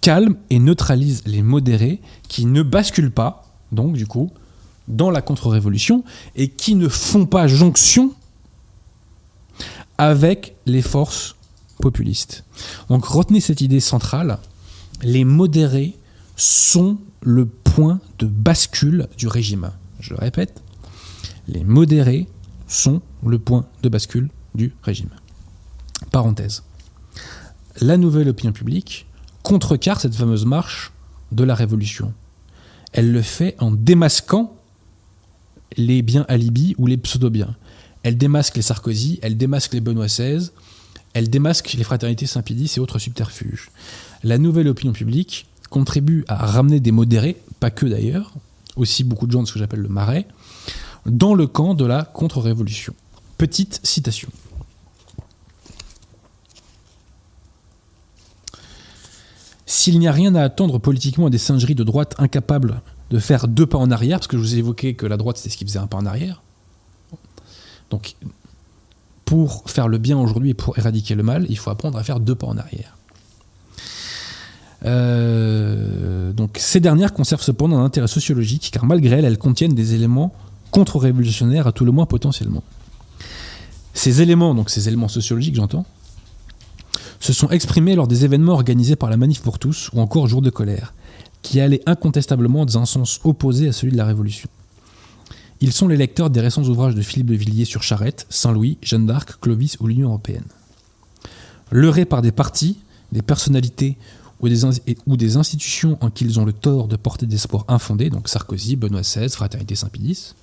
[0.00, 4.30] calme et neutralise les modérés qui ne basculent pas, donc du coup,
[4.88, 6.04] dans la contre-révolution
[6.36, 8.12] et qui ne font pas jonction
[10.00, 11.36] avec les forces
[11.78, 12.44] populistes.
[12.88, 14.38] Donc retenez cette idée centrale,
[15.02, 15.94] les modérés
[16.36, 19.72] sont le point de bascule du régime.
[19.98, 20.62] Je le répète,
[21.48, 22.28] les modérés
[22.66, 25.10] sont le point de bascule du régime.
[26.10, 26.62] Parenthèse.
[27.82, 29.06] La nouvelle opinion publique
[29.42, 30.92] contrecarre cette fameuse marche
[31.30, 32.14] de la révolution.
[32.94, 34.56] Elle le fait en démasquant
[35.76, 37.54] les biens alibis ou les pseudo-biens.
[38.02, 40.50] Elle démasque les Sarkozy, elle démasque les Benoît XVI,
[41.12, 43.70] elle démasque les fraternités Saint-Pédis et autres subterfuges.
[44.22, 48.32] La nouvelle opinion publique contribue à ramener des modérés, pas que d'ailleurs,
[48.76, 50.26] aussi beaucoup de gens de ce que j'appelle le marais,
[51.06, 52.94] dans le camp de la contre-révolution.
[53.38, 54.28] Petite citation.
[59.66, 63.48] S'il n'y a rien à attendre politiquement à des singeries de droite incapables de faire
[63.48, 65.56] deux pas en arrière, parce que je vous ai évoqué que la droite c'était ce
[65.56, 66.42] qui faisait un pas en arrière.
[67.90, 68.14] Donc,
[69.24, 72.20] pour faire le bien aujourd'hui et pour éradiquer le mal, il faut apprendre à faire
[72.20, 72.96] deux pas en arrière.
[74.86, 79.94] Euh, donc, ces dernières conservent cependant un intérêt sociologique, car malgré elles, elles contiennent des
[79.94, 80.32] éléments
[80.70, 82.62] contre-révolutionnaires à tout le moins potentiellement.
[83.92, 85.84] Ces éléments, donc ces éléments sociologiques, j'entends,
[87.18, 90.40] se sont exprimés lors des événements organisés par la Manif pour tous ou encore Jour
[90.40, 90.94] de colère,
[91.42, 94.48] qui allaient incontestablement dans un sens opposé à celui de la Révolution.
[95.60, 99.06] Ils sont les lecteurs des récents ouvrages de Philippe de Villiers sur Charette, Saint-Louis, Jeanne
[99.06, 100.46] d'Arc, Clovis ou l'Union européenne.
[101.70, 102.78] Leurrés par des partis,
[103.12, 103.98] des personnalités
[104.40, 104.48] ou
[105.16, 108.76] des, institutions en qui ils ont le tort de porter des espoirs infondés, donc Sarkozy,
[108.76, 110.34] Benoît XVI, Fraternité Saint-Pédis,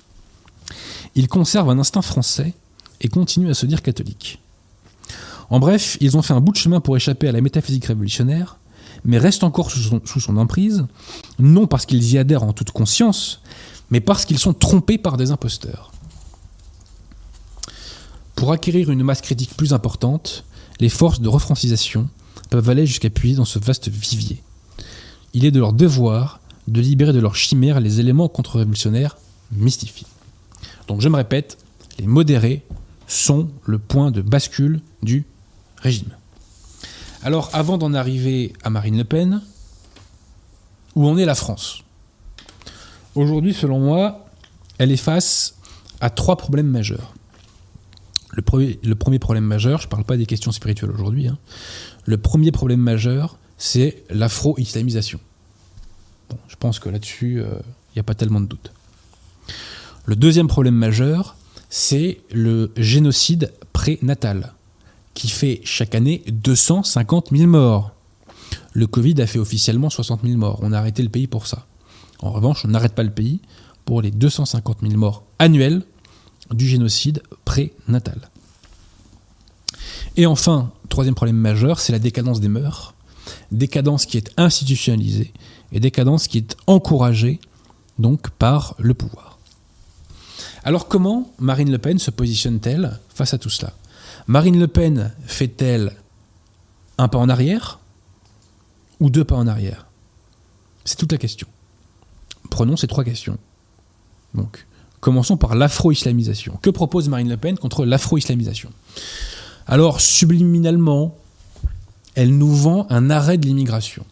[1.15, 2.53] ils conservent un instinct français
[3.01, 4.39] et continuent à se dire catholiques.
[5.49, 8.57] En bref, ils ont fait un bout de chemin pour échapper à la métaphysique révolutionnaire,
[9.03, 10.85] mais restent encore sous son, emprise,
[11.39, 13.41] non parce qu'ils y adhèrent en toute conscience,
[13.89, 15.91] mais parce qu'ils sont trompés par des imposteurs.
[18.35, 20.45] Pour acquérir une masse critique plus importante,
[20.79, 22.07] les forces de refrancisation
[22.49, 24.43] peuvent aller jusqu'à puiser dans ce vaste vivier.
[25.33, 29.17] Il est de leur devoir de libérer de leur chimère les éléments contre-révolutionnaires
[29.51, 30.07] mystifiés.
[30.87, 31.57] Donc je me répète,
[31.97, 32.63] les modérés
[33.07, 35.25] sont le point de bascule du
[35.77, 36.09] régime.
[37.23, 39.41] Alors avant d'en arriver à Marine Le Pen,
[40.95, 41.83] où en est la France?
[43.17, 44.27] Aujourd'hui, selon moi,
[44.77, 45.55] elle est face
[46.01, 47.15] à trois problèmes majeurs.
[48.29, 51.39] Le premier, problème majeur, je ne parle pas des questions spirituelles aujourd'hui, hein.
[52.05, 55.19] le premier problème majeur, c'est l'afro-islamisation.
[56.47, 57.59] je pense que là-dessus, il euh,
[57.95, 58.71] n'y a pas tellement de doute.
[60.05, 61.37] Le deuxième problème majeur,
[61.71, 64.53] c'est le génocide prénatal,
[65.15, 67.95] qui fait chaque année 250 000 morts.
[68.73, 70.59] Le Covid a fait officiellement 60 000 morts.
[70.61, 71.66] On a arrêté le pays pour ça.
[72.21, 73.41] En revanche, on n'arrête pas le pays
[73.85, 75.83] pour les 250 000 morts annuels
[76.51, 78.29] du génocide prénatal.
[80.15, 82.93] Et enfin, troisième problème majeur, c'est la décadence des mœurs.
[83.51, 85.33] Décadence qui est institutionnalisée
[85.71, 87.39] et décadence qui est encouragée
[87.99, 89.37] donc par le pouvoir.
[90.63, 93.73] Alors comment Marine Le Pen se positionne-t-elle face à tout cela?
[94.27, 95.93] Marine Le Pen fait-elle
[96.97, 97.79] un pas en arrière
[98.99, 99.85] ou deux pas en arrière?
[100.83, 101.47] C'est toute la question.
[102.49, 103.37] Prenons ces trois questions.
[104.33, 104.65] Donc,
[104.99, 106.57] commençons par l'afro-islamisation.
[106.61, 108.71] Que propose Marine Le Pen contre l'afro-islamisation?
[109.67, 111.17] Alors, subliminalement,
[112.15, 114.05] elle nous vend un arrêt de l'immigration.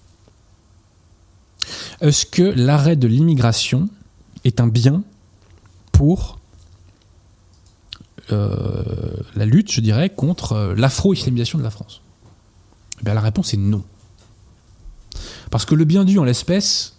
[2.01, 3.89] Est-ce que l'arrêt de l'immigration
[4.43, 5.03] est un bien
[5.91, 6.39] pour
[8.31, 8.83] euh,
[9.35, 12.01] la lutte, je dirais, contre euh, l'afro-islamisation de la France?
[13.01, 13.83] Eh La réponse est non.
[15.51, 16.94] Parce que le bien dû en l'espèce,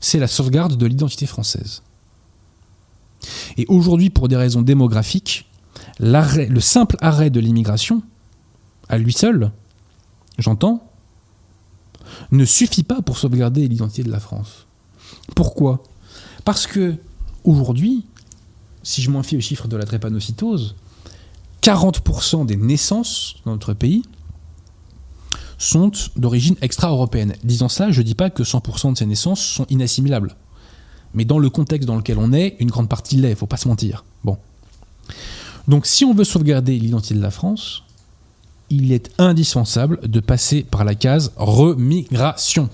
[0.00, 1.82] c'est la sauvegarde de l'identité française.
[3.56, 5.46] Et aujourd'hui, pour des raisons démographiques,
[5.98, 8.02] le simple arrêt de l'immigration,
[8.88, 9.52] à lui seul,
[10.38, 10.90] j'entends,
[12.32, 14.66] ne suffit pas pour sauvegarder l'identité de la France.
[15.36, 15.82] Pourquoi?
[16.44, 16.96] Parce que
[17.44, 18.06] aujourd'hui,
[18.82, 20.74] si je m'en fie aux chiffres de la drépanocytose,
[21.62, 24.02] 40% des naissances dans notre pays
[25.60, 27.34] sont d'origine extra-européenne.
[27.44, 30.34] Disant ça, je ne dis pas que 100% de ces naissances sont inassimilables.
[31.14, 33.68] Mais dans le contexte dans lequel on est, une grande partie l'est, faut pas se
[33.68, 34.04] mentir.
[34.24, 34.36] Bon.
[35.68, 37.84] Donc si on veut sauvegarder l'identité de la France,
[38.70, 42.68] il est indispensable de passer par la case remigration.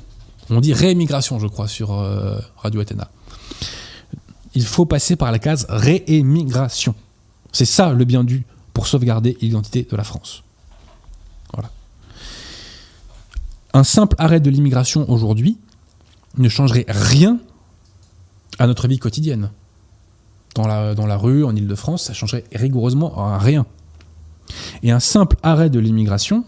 [0.48, 3.10] On dit réémigration, je crois, sur euh, Radio Athéna
[4.56, 6.94] il faut passer par la case réémigration.
[7.52, 10.42] C'est ça le bien dû pour sauvegarder l'identité de la France.
[11.52, 11.70] Voilà.
[13.76, 15.58] Un simple arrêt de l'immigration aujourd'hui
[16.38, 17.38] ne changerait rien
[18.58, 19.50] à notre vie quotidienne.
[20.54, 23.66] Dans la, rue, en Ile-de-France, ça changerait rigoureusement rien.
[24.82, 26.46] Et un simple arrêt de l'immigration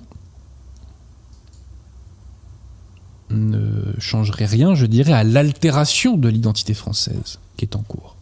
[3.29, 8.17] ne changerait rien, je dirais, à l'altération de l'identité française qui est en cours.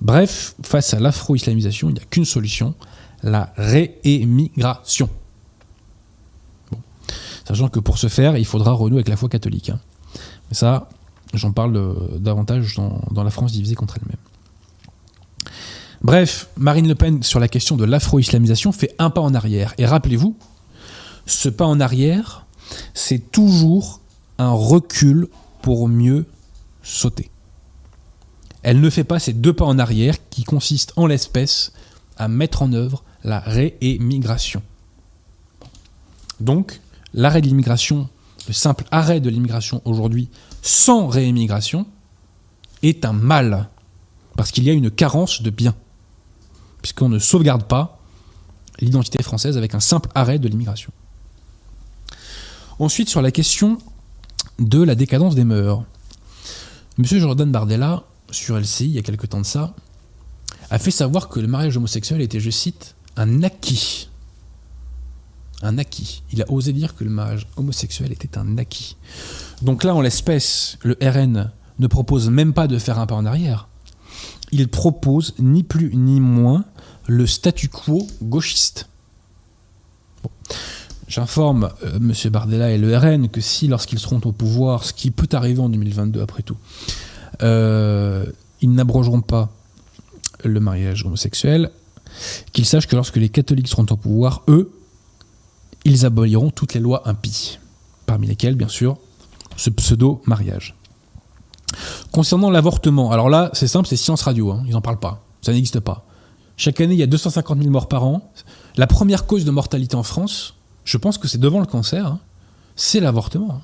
[0.00, 2.74] Bref, face à l'afro-islamisation, il n'y a qu'une solution,
[3.22, 5.10] la réémigration.
[7.46, 9.70] Sachant que pour ce faire, il faudra renouer avec la foi catholique.
[9.70, 9.80] Hein.
[10.50, 10.88] Mais ça,
[11.34, 14.16] j'en parle davantage dans, la France divisée contre elle-même.
[16.02, 19.74] Bref, Marine Le Pen, sur la question de l'afro-islamisation, fait un pas en arrière.
[19.78, 20.36] Et rappelez-vous,
[21.26, 22.46] ce pas en arrière,
[22.94, 24.00] c'est toujours
[24.38, 25.28] un recul
[25.60, 26.26] pour mieux
[26.82, 27.30] sauter.
[28.64, 31.72] elle ne fait pas ces deux pas en arrière qui consistent en l'espèce
[32.16, 34.62] à mettre en œuvre la réémigration.
[36.40, 36.80] Donc,
[37.14, 38.08] l'arrêt de l'immigration,
[38.48, 40.28] le simple arrêt de l'immigration aujourd'hui
[40.62, 41.86] sans réémigration,
[42.82, 43.68] est un mal,
[44.36, 45.74] parce qu'il y a une carence de biens,
[46.80, 48.00] puisqu'on ne sauvegarde pas
[48.80, 50.92] l'identité française avec un simple arrêt de l'immigration.
[52.78, 53.78] Ensuite, sur la question
[54.58, 55.84] de la décadence des mœurs.
[56.98, 59.74] Monsieur Jordan Bardella, sur LCI, il y a quelque temps de ça,
[60.70, 64.08] a fait savoir que le mariage homosexuel était, je cite, un acquis.
[65.62, 66.22] Un acquis.
[66.32, 68.96] Il a osé dire que le mariage homosexuel était un acquis.
[69.62, 73.26] Donc là, en l'espèce, le RN ne propose même pas de faire un pas en
[73.26, 73.68] arrière.
[74.50, 76.64] Il propose ni plus ni moins
[77.06, 78.88] le statu quo gauchiste.
[81.08, 82.12] J'informe euh, M.
[82.30, 85.68] Bardella et le RN que si, lorsqu'ils seront au pouvoir, ce qui peut arriver en
[85.68, 86.56] 2022 après tout,
[87.42, 88.24] euh,
[88.60, 89.50] ils n'abrogeront pas
[90.44, 91.70] le mariage homosexuel,
[92.52, 94.72] qu'ils sachent que lorsque les catholiques seront au pouvoir, eux,
[95.84, 97.58] ils aboliront toutes les lois impies,
[98.06, 98.96] parmi lesquelles, bien sûr,
[99.56, 100.76] ce pseudo-mariage.
[102.10, 105.52] Concernant l'avortement, alors là, c'est simple, c'est science radio, hein, ils n'en parlent pas, ça
[105.52, 106.04] n'existe pas.
[106.56, 108.30] Chaque année, il y a 250 000 morts par an.
[108.76, 110.54] La première cause de mortalité en France,
[110.84, 112.20] je pense que c'est devant le cancer, hein,
[112.76, 113.62] c'est l'avortement.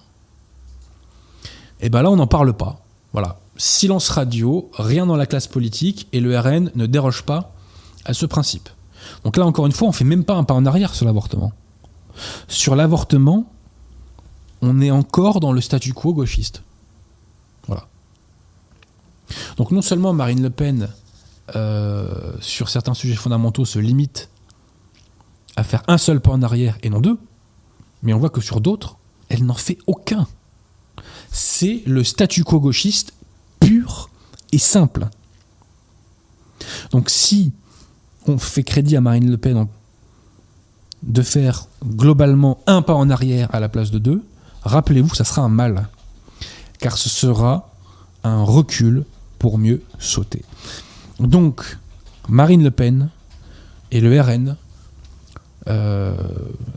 [1.81, 2.85] Et eh bien là, on n'en parle pas.
[3.13, 3.39] Voilà.
[3.57, 7.53] Silence radio, rien dans la classe politique, et le RN ne déroge pas
[8.05, 8.69] à ce principe.
[9.25, 11.53] Donc là, encore une fois, on fait même pas un pas en arrière sur l'avortement.
[12.49, 13.51] Sur l'avortement,
[14.61, 16.63] on est encore dans le statu quo gauchiste.
[17.67, 17.87] Voilà.
[19.57, 20.89] Donc non seulement Marine Le Pen,
[21.57, 24.29] euh, sur certains sujets fondamentaux, se limite
[25.57, 27.19] à faire un seul pas en arrière et non deux,
[28.03, 28.97] mais on voit que sur d'autres,
[29.29, 30.27] elle n'en fait aucun.
[31.31, 33.13] C'est le statu quo gauchiste
[33.61, 34.11] pur
[34.53, 35.09] et simple.
[36.91, 37.53] Donc si
[38.27, 39.67] on fait crédit à Marine Le Pen
[41.03, 44.23] de faire globalement un pas en arrière à la place de deux,
[44.63, 45.89] rappelez-vous, ça sera un mal.
[46.81, 47.71] Car ce sera
[48.25, 49.05] un recul
[49.39, 50.45] pour mieux sauter.
[51.21, 51.79] Donc,
[52.29, 53.11] Marine Le Pen
[53.91, 54.57] et le RN
[55.69, 56.15] euh,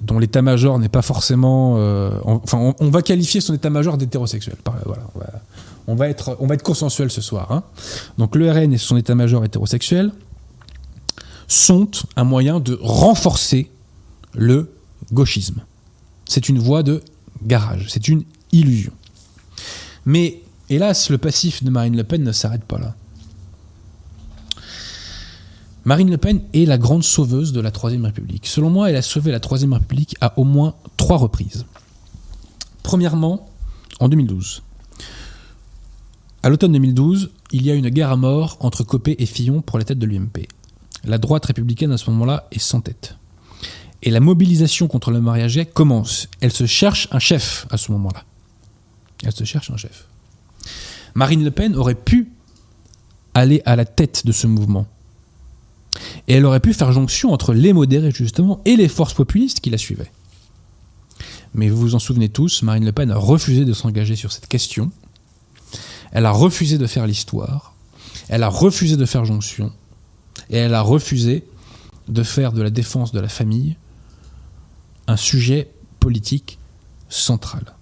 [0.02, 1.76] dont l'état-major n'est pas forcément.
[1.78, 4.58] Euh, enfin, on, va qualifier son état-major d'hétérosexuel.
[4.86, 5.04] Voilà,
[5.88, 7.52] on, va, être, on va être consensuel ce soir.
[7.52, 7.64] Hein.
[8.18, 10.12] Donc le RN et son état-major hétérosexuel
[11.48, 13.72] sont un moyen de renforcer
[14.34, 14.74] le
[15.12, 15.64] gauchisme.
[16.26, 17.04] C'est une voie de
[17.44, 18.94] garage, c'est une illusion.
[20.06, 22.96] Mais hélas, le passif de Marine Le Pen ne s'arrête pas là.
[25.84, 28.46] Marine Le Pen est la grande sauveuse de la Troisième République.
[28.46, 31.66] Selon moi, elle a sauvé la Troisième République à au moins trois reprises.
[32.84, 33.50] Premièrement,
[34.00, 34.62] en 2012.
[36.44, 39.78] À l'automne 2012, il y a une guerre à mort entre Copé et Fillon pour
[39.78, 40.48] la tête de l'UMP.
[41.04, 43.16] La droite républicaine à ce moment-là est sans tête.
[44.04, 46.28] Et la mobilisation contre le mariage gay commence.
[46.40, 48.24] Elle se cherche un chef à ce moment-là.
[49.24, 50.08] Elle se cherche un chef.
[51.14, 52.32] Marine Le Pen aurait pu
[53.34, 54.88] aller à la tête de ce mouvement
[56.28, 59.70] et elle aurait pu faire jonction entre les modérés, justement, et les forces populistes qui
[59.70, 60.12] la suivaient.
[61.54, 64.48] Mais vous vous en souvenez tous, Marine Le Pen a refusé de s'engager sur cette
[64.48, 64.92] question.
[66.12, 67.76] Elle a refusé de faire l'histoire.
[68.30, 69.72] Elle a refusé de faire jonction.
[70.50, 71.44] Et elle a refusé
[72.08, 73.76] de faire de la défense de la famille
[75.08, 76.60] un sujet politique
[77.10, 77.76] central.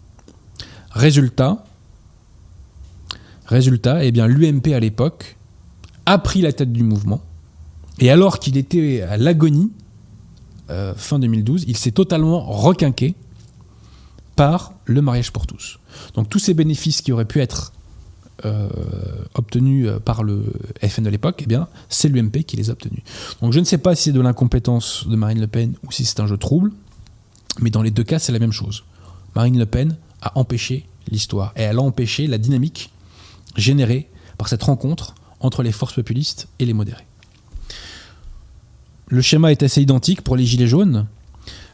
[0.91, 1.63] Résultat,
[3.45, 5.37] résultat, eh bien l'UMP à l'époque
[6.05, 7.21] a pris la tête du mouvement
[7.99, 9.71] et alors qu'il était à l'agonie,
[10.69, 13.15] euh, fin 2012, il s'est totalement requinqué
[14.35, 15.79] par le mariage pour tous.
[16.13, 17.73] Donc tous ces bénéfices qui auraient pu être
[18.45, 18.69] euh,
[19.33, 20.45] obtenus euh, par le
[20.81, 23.01] FN de l'époque, eh bien, c'est l'UMP qui les a obtenus.
[23.41, 26.05] Donc je ne sais pas si c'est de l'incompétence de Marine Le Pen ou si
[26.05, 26.71] c'est un jeu trouble,
[27.59, 28.83] mais dans les deux cas, c'est la même chose.
[29.35, 32.91] Marine Le Pen a empêché l'histoire et elle a empêché la dynamique
[33.55, 37.05] générée par cette rencontre entre les forces populistes et les modérés.
[39.07, 41.07] Le schéma est assez identique pour les Gilets jaunes.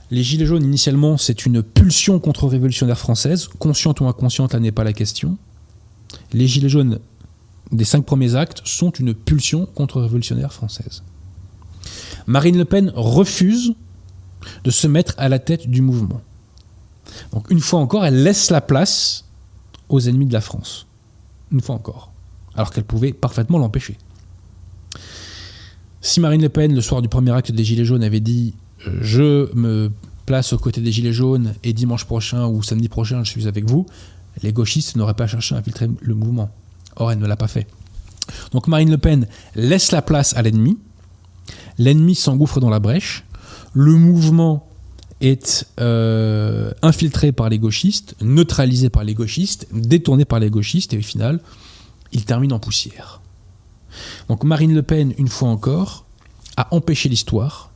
[0.09, 3.49] Les Gilets jaunes, initialement, c'est une pulsion contre-révolutionnaire française.
[3.59, 5.38] Consciente ou inconsciente, là n'est pas la question.
[6.32, 6.99] Les Gilets jaunes
[7.71, 11.03] des cinq premiers actes sont une pulsion contre-révolutionnaire française.
[12.28, 13.76] Marine Le Pen refuse
[14.64, 16.22] de se mettre à la tête du mouvement.
[17.32, 19.26] Donc une fois encore, elle laisse la place
[19.89, 20.88] aux ennemis de la France.
[21.52, 22.12] Une fois encore.
[22.56, 23.98] Alors qu'elle pouvait parfaitement l'empêcher.
[26.02, 28.54] Si Marine Le Pen, le soir du premier acte des Gilets jaunes, avait dit
[28.88, 29.91] euh, Je me
[30.26, 33.66] place aux côtés des Gilets jaunes et dimanche prochain ou samedi prochain, je suis avec
[33.66, 33.86] vous,
[34.41, 36.50] les gauchistes n'auraient pas cherché à infiltrer le mouvement.
[36.96, 37.68] Or, elle ne l'a pas fait.
[38.52, 40.78] Donc Marine Le Pen laisse la place à l'ennemi.
[41.78, 43.24] L'ennemi s'engouffre dans la brèche.
[43.76, 44.69] Le mouvement
[45.19, 50.97] est euh, infiltré par les gauchistes, neutralisé par les gauchistes, détourné par les gauchistes, et
[50.97, 51.41] au final,
[52.13, 53.21] il termine en poussière.
[54.30, 56.05] Donc Marine Le Pen, une fois encore,
[56.55, 57.71] a empêché l'histoire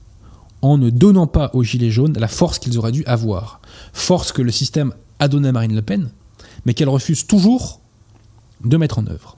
[0.62, 3.60] en ne donnant pas aux Gilets jaunes la force qu'ils auraient dû avoir.
[3.92, 6.10] Force que le système a donnée à Marine Le Pen,
[6.66, 7.82] mais qu'elle refuse toujours
[8.64, 9.38] de mettre en œuvre.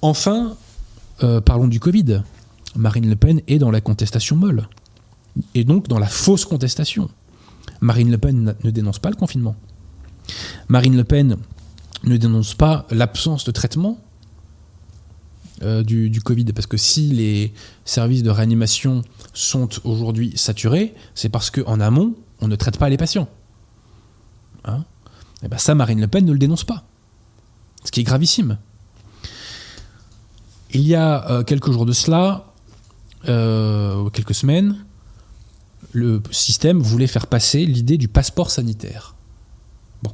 [0.00, 0.56] Enfin,
[1.24, 2.22] euh, parlons du Covid.
[2.76, 4.68] Marine Le Pen est dans la contestation molle,
[5.54, 7.08] et donc dans la fausse contestation.
[7.80, 9.56] Marine Le Pen ne dénonce pas le confinement.
[10.68, 11.36] Marine Le Pen
[12.04, 13.98] ne dénonce pas l'absence de traitement
[15.62, 17.54] euh, du, Covid, parce que si les
[17.84, 19.02] services de réanimation
[19.32, 23.28] sont aujourd'hui saturés, c'est parce qu'en amont, on ne traite pas les patients.
[24.64, 24.84] Hein?
[25.42, 26.84] Et ben ça, Marine Le Pen ne le dénonce pas.
[27.84, 28.58] Ce qui est gravissime.
[30.72, 32.52] Il y a euh, quelques jours de cela,
[33.28, 34.76] euh, quelques semaines,
[35.92, 39.14] le système voulait faire passer l'idée du passeport sanitaire.
[40.02, 40.12] Bon.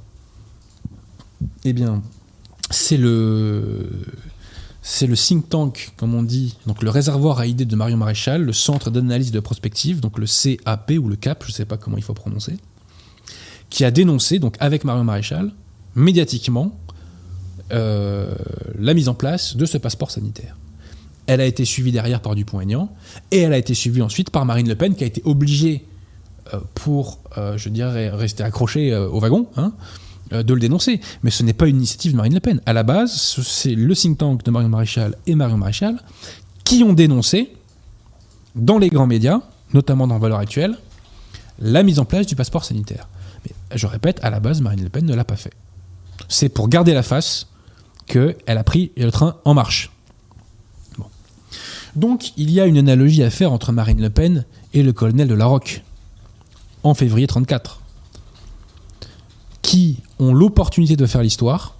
[1.64, 2.02] Eh bien,
[2.70, 3.88] c'est le
[4.82, 8.42] c'est le think tank, comme on dit, donc le réservoir à idées de Marion Maréchal,
[8.42, 11.76] le centre d'analyse de prospective, donc le CAP ou le CAP, je ne sais pas
[11.76, 12.56] comment il faut prononcer,
[13.70, 15.52] qui a dénoncé, donc avec Marion Maréchal,
[15.94, 16.76] médiatiquement,
[17.72, 18.34] euh,
[18.76, 20.56] la mise en place de ce passeport sanitaire.
[21.26, 22.88] Elle a été suivie derrière par Dupont-Aignan,
[23.30, 25.84] et elle a été suivie ensuite par Marine Le Pen, qui a été obligée,
[26.52, 29.72] euh, pour, euh, je dirais, rester accrochée au wagon, hein,
[30.32, 31.00] euh, de le dénoncer.
[31.22, 32.60] Mais ce n'est pas une initiative de Marine Le Pen.
[32.66, 33.12] À la base,
[33.42, 36.02] c'est le think tank de Marion Maréchal et Marion Maréchal
[36.64, 37.52] qui ont dénoncé,
[38.54, 39.40] dans les grands médias,
[39.74, 40.76] notamment dans Valeurs Actuelles,
[41.58, 43.08] la mise en place du passeport sanitaire.
[43.44, 45.52] Mais je répète, à la base, Marine Le Pen ne l'a pas fait.
[46.28, 47.48] C'est pour garder la face
[48.06, 49.90] qu'elle a pris le train en marche.
[51.94, 55.28] Donc, il y a une analogie à faire entre Marine Le Pen et le colonel
[55.28, 55.82] de Larocque,
[56.82, 57.82] en février 1934
[59.62, 61.76] qui ont l'opportunité de faire l'histoire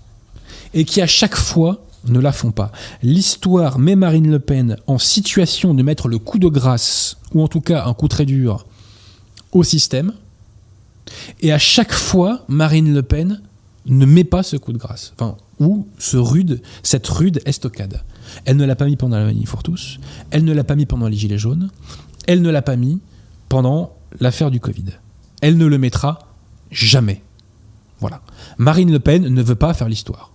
[0.73, 2.73] et qui à chaque fois ne la font pas.
[3.03, 7.49] L'histoire met Marine Le Pen en situation de mettre le coup de grâce, ou en
[7.49, 8.65] tout cas un coup très dur,
[9.53, 10.15] au système.
[11.43, 13.43] Et à chaque fois, Marine Le Pen
[13.87, 15.13] ne met pas ce coup de grâce.
[15.63, 18.03] Ou rude, cette rude estocade.
[18.45, 19.99] Elle ne l'a pas mis pendant la manif pour tous,
[20.31, 21.71] elle ne l'a pas mis pendant les Gilets jaunes,
[22.27, 23.01] elle ne l'a pas mis
[23.49, 24.87] pendant l'affaire du Covid.
[25.41, 26.19] Elle ne le mettra
[26.71, 27.23] jamais.
[28.01, 28.23] Voilà.
[28.59, 30.33] Marine Le Pen ne veut pas faire l'histoire.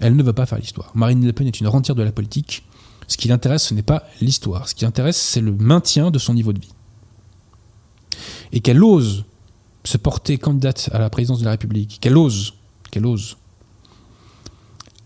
[0.00, 0.90] Elle ne veut pas faire l'histoire.
[0.94, 2.64] Marine Le Pen est une rentière de la politique.
[3.06, 4.68] Ce qui l'intéresse, ce n'est pas l'histoire.
[4.68, 6.72] Ce qui l'intéresse, c'est le maintien de son niveau de vie.
[8.52, 9.24] Et qu'elle ose
[9.84, 12.54] se porter candidate à la présidence de la République, qu'elle ose,
[12.90, 13.36] qu'elle ose,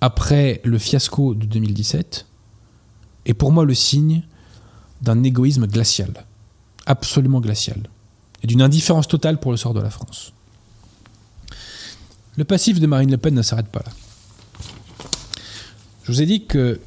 [0.04, 2.26] après le fiasco de 2017,
[3.24, 4.22] est pour moi le signe
[5.00, 6.12] d'un égoïsme glacial,
[6.84, 7.80] absolument glacial,
[8.42, 10.34] et d'une indifférence totale pour le sort de la France.
[12.36, 13.92] Le passif de Marine Le Pen ne s'arrête pas là.
[16.02, 16.78] Je vous ai dit que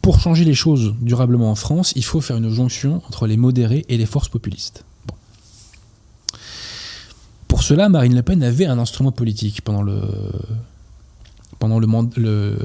[0.00, 3.84] pour changer les choses durablement en France, il faut faire une jonction entre les modérés
[3.90, 4.86] et les forces populistes.
[7.46, 10.00] Pour cela, Marine Le Pen avait un instrument politique pendant le,
[11.62, 12.58] pendant le,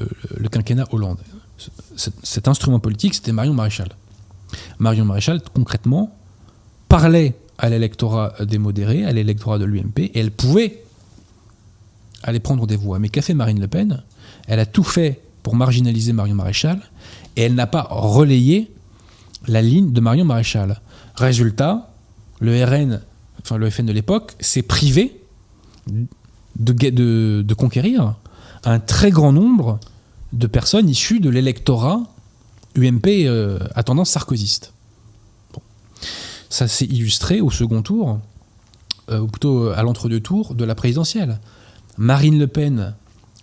[0.49, 1.19] quinquennat Hollande.
[1.95, 3.89] Cet, instrument politique, c'était Marion Maréchal.
[4.79, 6.17] Marion Maréchal, concrètement,
[6.89, 10.81] parlait à l'électorat des modérés, à l'électorat de l'UMP, et elle pouvait
[12.23, 12.97] aller prendre des voix.
[12.97, 14.01] Mais qu'a fait Marine Le Pen?
[14.47, 16.79] Elle a tout fait pour marginaliser Marion Maréchal
[17.35, 18.71] et elle n'a pas relayé
[19.47, 20.81] la ligne de Marion Maréchal.
[21.13, 21.91] Résultat,
[22.39, 23.01] le RN,
[23.43, 25.21] enfin le FN de l'époque, s'est privé
[25.85, 28.15] de, de, conquérir
[28.63, 29.79] un très grand nombre
[30.33, 32.01] de personnes issues de l'électorat
[32.75, 34.73] UMP euh, à tendance sarkozyste.
[36.49, 38.19] Ça s'est illustré au second tour,
[39.09, 41.39] euh, ou plutôt à l'entre-deux tours de la présidentielle.
[41.97, 42.95] Marine Le Pen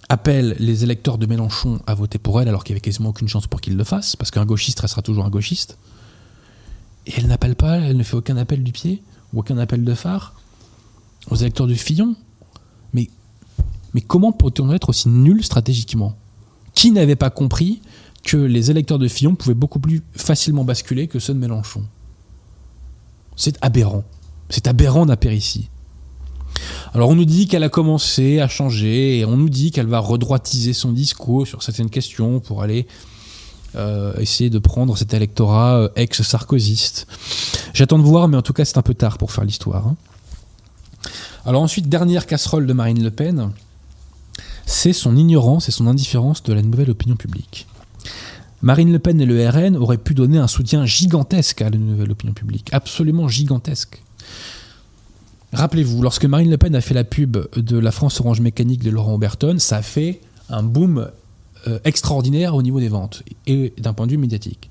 [0.08, 3.28] appelle les électeurs de Mélenchon à voter pour elle alors qu'il n'y avait quasiment aucune
[3.28, 5.78] chance pour qu'il le fasse, parce qu'un gauchiste restera toujours un gauchiste.
[7.06, 9.02] Et elle n'appelle pas, elle ne fait aucun appel du pied,
[9.32, 10.34] ou aucun appel de phare
[11.30, 12.14] aux électeurs de Fillon.
[13.94, 16.16] Mais, comment peut-on être aussi nul stratégiquement?
[16.74, 17.80] Qui n'avait pas compris
[18.24, 21.84] que les électeurs de Fillon pouvaient beaucoup plus facilement basculer que ceux de Mélenchon?
[23.36, 24.04] C'est aberrant.
[24.48, 25.68] C'est aberrant ici.
[26.92, 29.98] Alors on nous dit qu'elle a commencé à changer et on nous dit qu'elle va
[29.98, 32.86] redroitiser son discours sur certaines questions pour aller
[33.74, 37.08] euh, essayer de prendre cet électorat euh, ex-sarkozyste.
[37.72, 39.88] J'attends de voir, mais en tout cas c'est un peu tard pour faire l'histoire.
[39.88, 39.96] Hein.
[41.44, 43.50] Alors ensuite, dernière casserole de Marine Le Pen,
[44.66, 47.66] c'est son ignorance et son indifférence de la nouvelle opinion publique.
[48.62, 52.12] Marine Le Pen et le RN auraient pu donner un soutien gigantesque à la nouvelle
[52.12, 54.02] opinion publique, absolument gigantesque.
[55.52, 58.90] Rappelez-vous, lorsque Marine Le Pen a fait la pub de la France Orange Mécanique de
[58.90, 61.10] Laurent Oberton, ça a fait un boom
[61.66, 64.70] euh, extraordinaire au niveau des ventes et d'un point de vue médiatique.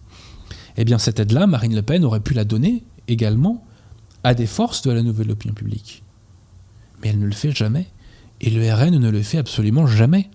[0.78, 3.64] Eh bien, cette aide-là, Marine Le Pen aurait pu la donner également
[4.24, 6.04] à des forces de la nouvelle opinion publique.
[7.02, 7.88] Mais elle ne le fait jamais.
[8.44, 10.30] Et le RN ne le fait absolument jamais.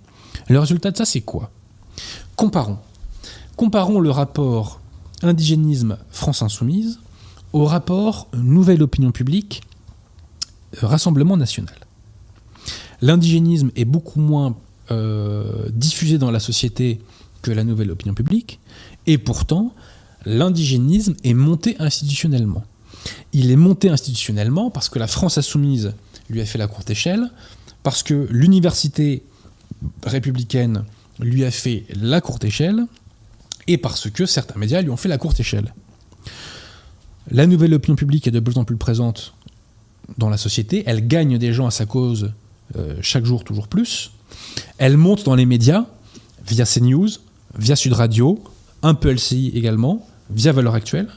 [0.49, 1.51] Le résultat de ça, c'est quoi?
[2.37, 2.79] Comparons.
[3.55, 4.81] Comparons le rapport
[5.21, 7.01] indigénisme France Insoumise
[7.53, 9.63] au rapport Nouvelle Opinion Publique
[10.83, 11.75] euh, Rassemblement National.
[13.03, 14.57] L'indigénisme est beaucoup moins
[14.91, 17.01] euh, diffusé dans la société
[17.43, 18.59] que la Nouvelle Opinion Publique,
[19.07, 19.75] et pourtant,
[20.25, 22.65] l'indigénisme est monté institutionnellement.
[23.35, 25.93] Il est monté institutionnellement parce que la France Insoumise
[26.31, 27.31] lui a fait la courte échelle,
[27.89, 29.22] parce que l'université
[30.05, 30.84] républicaine
[31.20, 32.84] lui a fait la courte échelle,
[33.66, 35.72] et parce que certains médias lui ont fait la courte échelle.
[37.30, 39.32] La nouvelle opinion publique est de plus en plus présente
[40.18, 42.34] dans la société, elle gagne des gens à sa cause
[42.76, 44.11] euh, chaque jour toujours plus,
[44.76, 45.86] elle monte dans les médias
[46.47, 47.09] via CNews,
[47.59, 48.45] via Sud Radio,
[48.82, 51.09] un peu LCI également, via Valeurs Actuelles.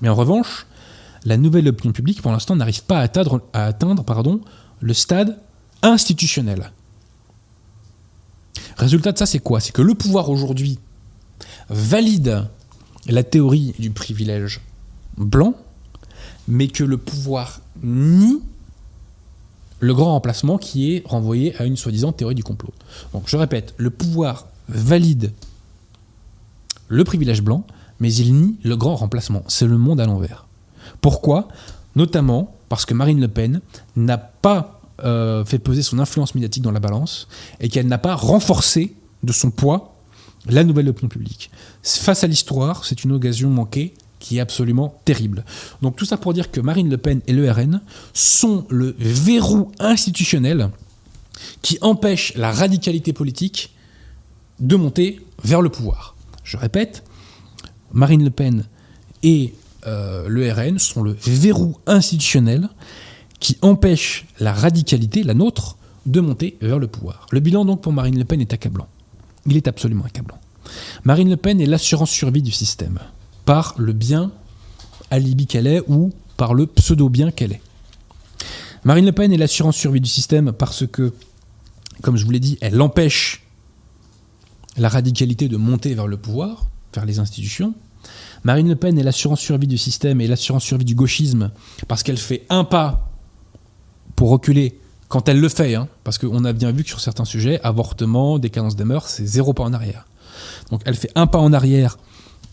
[0.00, 0.66] Mais en revanche,
[1.26, 4.40] la nouvelle opinion publique, pour l'instant, n'arrive pas à atteindre, à atteindre pardon,
[4.80, 5.38] le stade
[5.82, 6.72] institutionnel.
[8.76, 9.60] Résultat de ça, c'est quoi?
[9.60, 10.78] C'est que le pouvoir aujourd'hui
[11.68, 12.46] valide
[13.06, 14.60] la théorie du privilège
[15.16, 15.54] blanc,
[16.48, 18.40] mais que le pouvoir nie
[19.80, 22.72] le grand remplacement qui est renvoyé à une soi-disant théorie du complot.
[23.12, 25.32] Donc je répète, le pouvoir valide
[26.86, 27.66] le privilège blanc,
[27.98, 29.42] mais il nie le grand remplacement.
[29.48, 30.46] C'est le monde à l'envers.
[31.00, 31.48] Pourquoi?
[31.96, 33.60] Notamment parce que Marine Le Pen
[33.96, 37.28] n'a pas euh, fait peser son influence médiatique dans la balance
[37.60, 39.96] et qu'elle n'a pas renforcé de son poids
[40.46, 41.50] la nouvelle opinion publique.
[41.82, 45.44] Face à l'histoire, c'est une occasion manquée qui est absolument terrible.
[45.82, 47.80] Donc tout ça pour dire que Marine Le Pen et le RN
[48.12, 50.70] sont le verrou institutionnel
[51.60, 53.74] qui empêche la radicalité politique
[54.60, 56.14] de monter vers le pouvoir.
[56.44, 57.02] Je répète,
[57.92, 58.64] Marine Le Pen
[59.22, 59.54] et
[59.86, 62.68] euh, le RN sont le verrou institutionnel
[63.42, 65.76] qui empêche la radicalité, la nôtre,
[66.06, 67.26] de monter vers le pouvoir.
[67.32, 68.86] Le bilan donc pour Marine Le Pen est accablant.
[69.46, 70.38] Il est absolument accablant.
[71.02, 73.00] Marine Le Pen est l'assurance survie du système,
[73.44, 74.30] par le bien
[75.10, 77.60] alibi qu'elle est ou par le pseudo-bien qu'elle est.
[78.84, 81.12] Marine Le Pen est l'assurance survie du système parce que,
[82.00, 83.44] comme je vous l'ai dit, elle empêche
[84.76, 87.74] la radicalité de monter vers le pouvoir, vers les institutions.
[88.44, 91.50] Marine Le Pen est l'assurance survie du système et l'assurance survie du gauchisme
[91.88, 93.11] parce qu'elle fait un pas
[94.16, 97.26] pour reculer quand elle le fait, hein, parce qu'on a bien vu que sur certains
[97.26, 100.06] sujets, avortement, décadence des mœurs, c'est zéro pas en arrière.
[100.70, 101.98] Donc elle fait un pas en arrière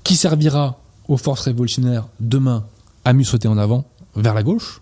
[0.04, 2.66] qui servira aux forces révolutionnaires demain
[3.06, 3.86] à mieux sauter en avant
[4.16, 4.82] vers la gauche.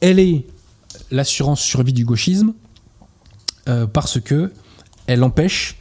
[0.00, 0.46] Elle est
[1.10, 2.52] l'assurance survie du gauchisme
[3.68, 4.52] euh, parce que
[5.06, 5.76] elle empêche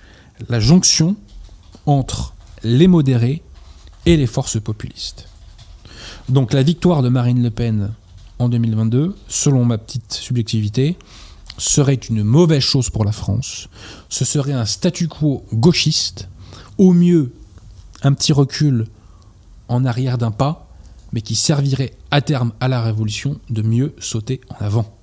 [0.49, 1.15] la jonction
[1.85, 3.43] entre les modérés
[4.05, 5.27] et les forces populistes.
[6.29, 7.91] Donc la victoire de Marine Le Pen
[8.39, 10.97] en 2022, selon ma petite subjectivité,
[11.57, 13.69] serait une mauvaise chose pour la France.
[14.09, 16.27] Ce serait un statu quo gauchiste,
[16.77, 17.33] au mieux
[18.03, 18.85] un petit recul
[19.67, 20.67] en arrière d'un pas,
[21.13, 24.93] mais qui servirait à terme à la Révolution de mieux sauter en avant.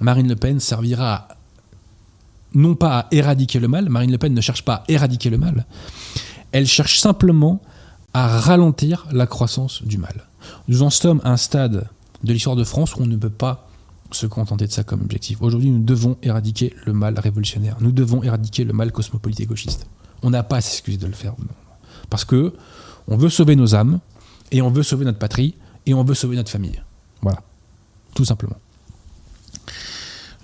[0.00, 1.28] Marine Le Pen servira
[2.54, 5.38] non pas à éradiquer le mal, Marine Le Pen ne cherche pas à éradiquer le
[5.38, 5.66] mal,
[6.52, 7.62] elle cherche simplement
[8.12, 10.26] à ralentir la croissance du mal.
[10.68, 11.88] Nous en sommes à un stade
[12.24, 13.68] de l'histoire de France on ne peut pas
[14.10, 15.40] se contenter de ça comme objectif.
[15.40, 17.76] Aujourd'hui, nous devons éradiquer le mal révolutionnaire.
[17.80, 19.86] Nous devons éradiquer le mal cosmopolite et gauchiste.
[20.22, 21.34] On n'a pas à s'excuser de le faire.
[22.10, 22.52] Parce que
[23.08, 24.00] on veut sauver nos âmes,
[24.50, 25.54] et on veut sauver notre patrie,
[25.86, 26.80] et on veut sauver notre famille.
[27.22, 27.42] Voilà.
[28.14, 28.56] Tout simplement.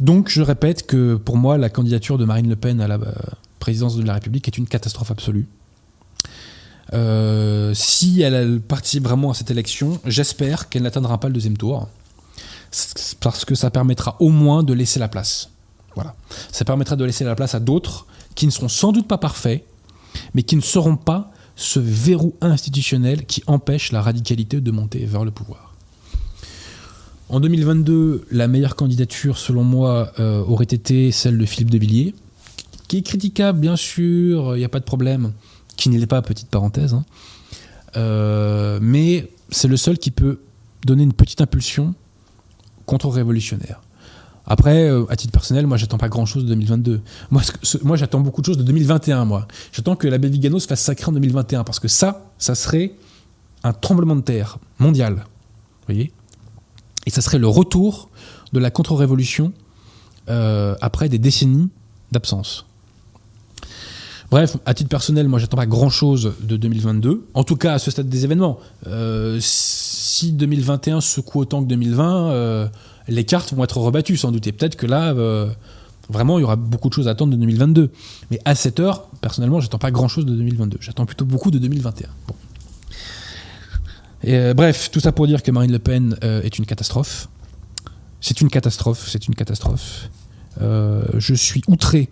[0.00, 3.12] Donc, je répète que pour moi, la candidature de Marine Le Pen à la euh,
[3.58, 5.46] présidence de la République est une catastrophe absolue.
[6.94, 11.88] Euh, si elle participe vraiment à cette élection, j'espère qu'elle n'atteindra pas le deuxième tour,
[13.20, 15.50] parce que ça permettra au moins de laisser la place.
[15.94, 16.14] Voilà.
[16.52, 19.64] Ça permettra de laisser la place à d'autres qui ne seront sans doute pas parfaits,
[20.34, 25.24] mais qui ne seront pas ce verrou institutionnel qui empêche la radicalité de monter vers
[25.24, 25.74] le pouvoir.
[27.30, 32.14] En 2022, la meilleure candidature, selon moi, euh, aurait été celle de Philippe de Villiers,
[32.86, 35.32] qui est critiquable, bien sûr, il n'y a pas de problème
[35.78, 36.92] qui n'est pas, petite parenthèse.
[36.92, 37.04] Hein.
[37.96, 40.40] Euh, mais c'est le seul qui peut
[40.84, 41.94] donner une petite impulsion
[42.84, 43.80] contre-révolutionnaire.
[44.46, 47.00] Après, euh, à titre personnel, moi, j'attends pas grand-chose de 2022.
[47.30, 49.46] Moi, j'attends beaucoup de choses de 2021, moi.
[49.72, 52.94] J'attends que l'abbé Vigano se fasse sacrer en 2021, parce que ça, ça serait
[53.62, 55.14] un tremblement de terre mondial.
[55.14, 56.12] Vous voyez
[57.06, 58.08] Et ça serait le retour
[58.52, 59.52] de la contre-révolution
[60.28, 61.68] euh, après des décennies
[62.10, 62.67] d'absence.
[64.30, 67.28] Bref, à titre personnel, moi, j'attends pas grand-chose de 2022.
[67.32, 68.58] En tout cas, à ce stade des événements.
[68.86, 72.68] Euh, si 2021 secoue autant que 2020, euh,
[73.06, 74.46] les cartes vont être rebattues sans doute.
[74.46, 75.48] Et peut-être que là, euh,
[76.10, 77.90] vraiment, il y aura beaucoup de choses à attendre de 2022.
[78.30, 80.78] Mais à cette heure, personnellement, j'attends pas grand-chose de 2022.
[80.80, 82.08] J'attends plutôt beaucoup de 2021.
[82.26, 82.34] Bon.
[84.24, 87.28] Et, euh, bref, tout ça pour dire que Marine Le Pen est une catastrophe.
[88.20, 90.10] C'est une catastrophe, c'est une catastrophe.
[90.60, 92.10] Je suis outré,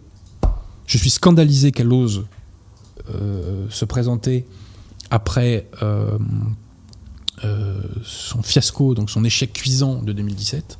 [0.86, 2.24] je suis scandalisé qu'elle ose
[3.14, 4.46] euh, se présenter
[5.10, 6.18] après euh,
[7.44, 10.78] euh, son fiasco, donc son échec cuisant de 2017.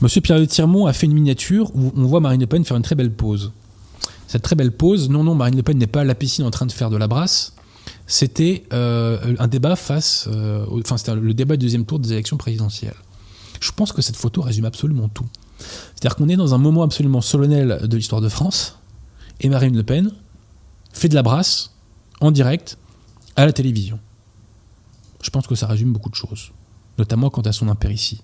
[0.00, 2.76] Monsieur Pierre de Tirmont a fait une miniature où on voit Marine Le Pen faire
[2.76, 3.52] une très belle pause.
[4.26, 6.50] Cette très belle pause, non, non, Marine Le Pen n'est pas à la piscine en
[6.50, 7.54] train de faire de la brasse.
[8.06, 10.28] C'était un débat face,
[10.70, 12.94] enfin c'était le débat du deuxième tour des élections présidentielles.
[13.60, 15.26] Je pense que cette photo résume absolument tout.
[15.94, 18.78] C'est-à-dire qu'on est dans un moment absolument solennel de l'histoire de France,
[19.40, 20.10] et Marine Le Pen
[20.92, 21.74] fait de la brasse
[22.20, 22.78] en direct
[23.36, 23.98] à la télévision.
[25.22, 26.52] Je pense que ça résume beaucoup de choses,
[26.98, 28.22] notamment quant à son impéritie,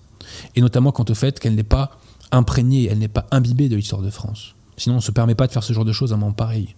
[0.55, 1.91] et notamment quant au fait qu'elle n'est pas
[2.31, 4.55] imprégnée, elle n'est pas imbibée de l'histoire de France.
[4.77, 6.31] Sinon, on ne se permet pas de faire ce genre de choses à un moment
[6.31, 6.75] pareil.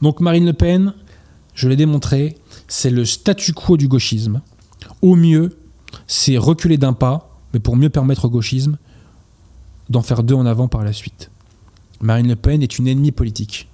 [0.00, 0.94] Donc Marine Le Pen,
[1.54, 2.36] je l'ai démontré,
[2.68, 4.40] c'est le statu quo du gauchisme.
[5.00, 5.58] Au mieux,
[6.06, 8.78] c'est reculer d'un pas, mais pour mieux permettre au gauchisme
[9.90, 11.30] d'en faire deux en avant par la suite.
[12.00, 13.68] Marine Le Pen est une ennemie politique.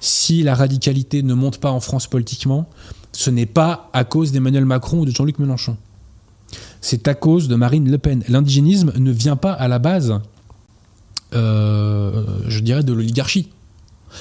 [0.00, 2.68] Si la radicalité ne monte pas en France politiquement,
[3.12, 5.76] ce n'est pas à cause d'Emmanuel Macron ou de Jean-Luc Mélenchon.
[6.80, 8.24] C'est à cause de Marine Le Pen.
[8.28, 10.20] L'indigénisme ne vient pas à la base,
[11.34, 13.50] euh, je dirais, de l'oligarchie.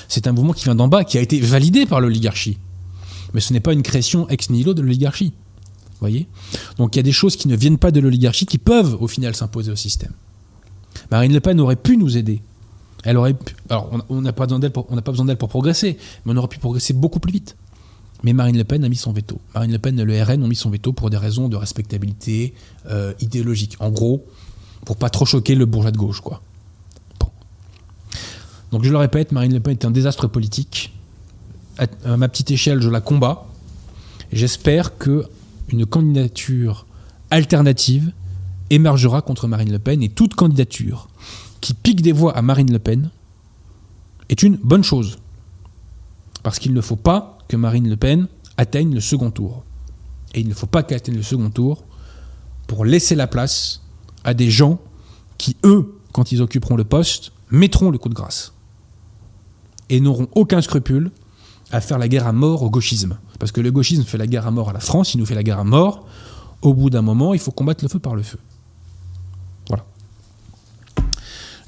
[0.08, 2.58] C'est un mouvement qui vient d'en bas, qui a été validé par l'oligarchie.
[3.34, 5.34] Mais ce n'est pas une création ex nihilo de l'oligarchie.
[6.00, 6.28] Voyez?
[6.78, 9.08] Donc il y a des choses qui ne viennent pas de l'oligarchie qui peuvent au
[9.08, 10.12] final s'imposer au système.
[11.10, 12.42] Marine Le Pen aurait pu nous aider.
[13.04, 13.36] Elle aurait
[13.70, 16.48] alors on- n'a pas besoin d'elle pour, pas besoin d'elle pour progresser, mais on aurait
[16.48, 17.56] pu progresser beaucoup plus vite.
[18.24, 19.40] Mais Marine Le Pen a mis son veto.
[19.56, 22.54] Marine Le Pen et le RN ont mis son veto pour des raisons de respectabilité
[22.88, 23.76] euh, idéologique.
[23.80, 24.26] En gros,
[24.86, 26.42] pour pas trop choquer le bourgeois de gauche, quoi.
[28.72, 30.94] Donc je le répète, Marine Le Pen est un désastre politique.
[31.78, 33.48] À, à ma petite échelle, je la combats.
[34.32, 35.26] J'espère que
[35.70, 36.86] une candidature
[37.32, 38.12] alternative
[38.72, 41.08] émergera contre Marine Le Pen et toute candidature
[41.60, 43.12] qui pique des voix à Marine Le Pen
[44.30, 45.20] est une bonne chose.
[46.42, 49.64] Parce qu'il ne faut pas que Marine Le Pen atteigne le second tour.
[50.34, 51.84] Et il ne faut pas qu'elle atteigne le second tour
[52.68, 53.82] pour laisser la place
[54.24, 54.80] à des gens
[55.38, 58.54] qui, eux, quand ils occuperont le poste, mettront le coup de grâce.
[59.90, 61.12] Et n'auront aucun scrupule
[61.72, 63.18] à faire la guerre à mort au gauchisme.
[63.40, 65.36] Parce que le gauchisme fait la guerre à mort à la France, il nous fait
[65.36, 66.06] la guerre à mort.
[66.62, 68.38] Au bout d'un moment, il faut combattre le feu par le feu.
[69.68, 69.86] Voilà.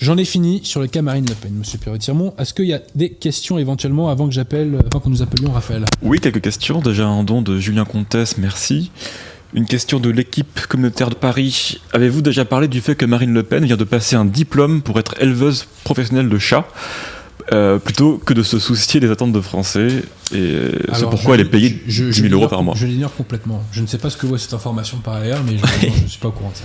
[0.03, 2.33] J'en ai fini sur le cas Marine Le Pen, Monsieur Pierre-Tirmont.
[2.37, 5.85] Est-ce qu'il y a des questions éventuellement avant que j'appelle, avant que nous appelions Raphaël?
[6.01, 6.81] Oui, quelques questions.
[6.81, 8.91] Déjà un don de Julien Comtesse, merci.
[9.53, 11.79] Une question de l'équipe communautaire de Paris.
[11.93, 14.99] Avez-vous déjà parlé du fait que Marine Le Pen vient de passer un diplôme pour
[14.99, 16.67] être éleveuse professionnelle de chats
[17.53, 19.87] euh, plutôt que de se soucier des attentes de Français
[20.33, 22.75] Et c'est pourquoi je- elle est payée je- je- 10 je 000 euros par mois.
[22.75, 23.63] Je l'ignore complètement.
[23.71, 26.19] Je ne sais pas ce que vaut cette information par ailleurs, mais je ne suis
[26.19, 26.63] pas au courant de ça.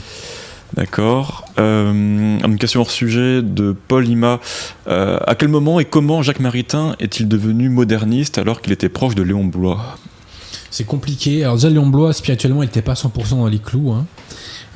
[0.74, 1.44] D'accord.
[1.58, 4.38] Euh, une question hors sujet de Paul Ima.
[4.86, 9.14] Euh, à quel moment et comment Jacques Maritain est-il devenu moderniste alors qu'il était proche
[9.14, 9.96] de Léon Blois?
[10.70, 11.44] C'est compliqué.
[11.44, 13.92] Alors déjà, Léon Blois, spirituellement, il n'était pas 100% dans les clous.
[13.92, 14.06] hein.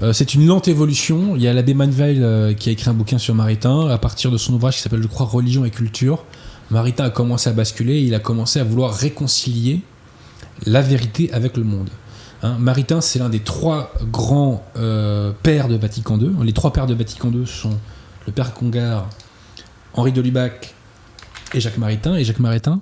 [0.02, 1.36] Euh, c'est une lente évolution.
[1.36, 4.30] Il y a l'abbé Manveil euh, qui a écrit un bouquin sur Maritain à partir
[4.30, 6.24] de son ouvrage qui s'appelle, je crois, Religion et culture.
[6.70, 8.00] Maritain a commencé à basculer.
[8.00, 9.82] Il a commencé à vouloir réconcilier
[10.64, 11.90] la vérité avec le monde.
[12.42, 16.30] Hein, Maritain, c'est l'un des trois grands euh, pères de Vatican II.
[16.42, 17.78] Les trois pères de Vatican II sont
[18.26, 19.08] le père Congar,
[19.94, 20.74] Henri de Lubac
[21.54, 22.16] et Jacques Maritain.
[22.16, 22.80] Et Jacques Maritain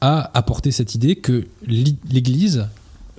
[0.00, 2.66] a apporté cette idée que l'I- l'Église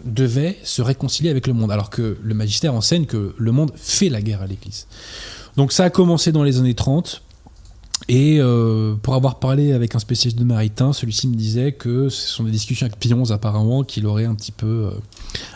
[0.05, 4.09] devait se réconcilier avec le monde, alors que le magistère enseigne que le monde fait
[4.09, 4.87] la guerre à l'Église.
[5.57, 7.21] Donc ça a commencé dans les années 30,
[8.09, 12.27] et euh, pour avoir parlé avec un spécialiste de Maritain, celui-ci me disait que ce
[12.27, 14.91] sont des discussions avec Pionze apparemment qu'il aurait un petit peu euh,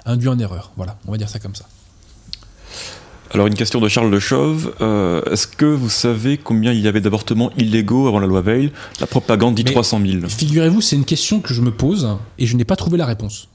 [0.05, 0.71] induit en erreur.
[0.77, 1.65] Voilà, on va dire ça comme ça.
[3.31, 4.73] Alors une question de Charles Le Chauve.
[4.79, 8.71] Euh, Est-ce que vous savez combien il y avait d'avortements illégaux avant la loi Veil?
[9.01, 10.27] La propagande dit Mais- 300 000.
[10.29, 12.07] Figurez-vous, c'est une question que je me pose
[12.39, 13.49] et je n'ai pas trouvé la réponse.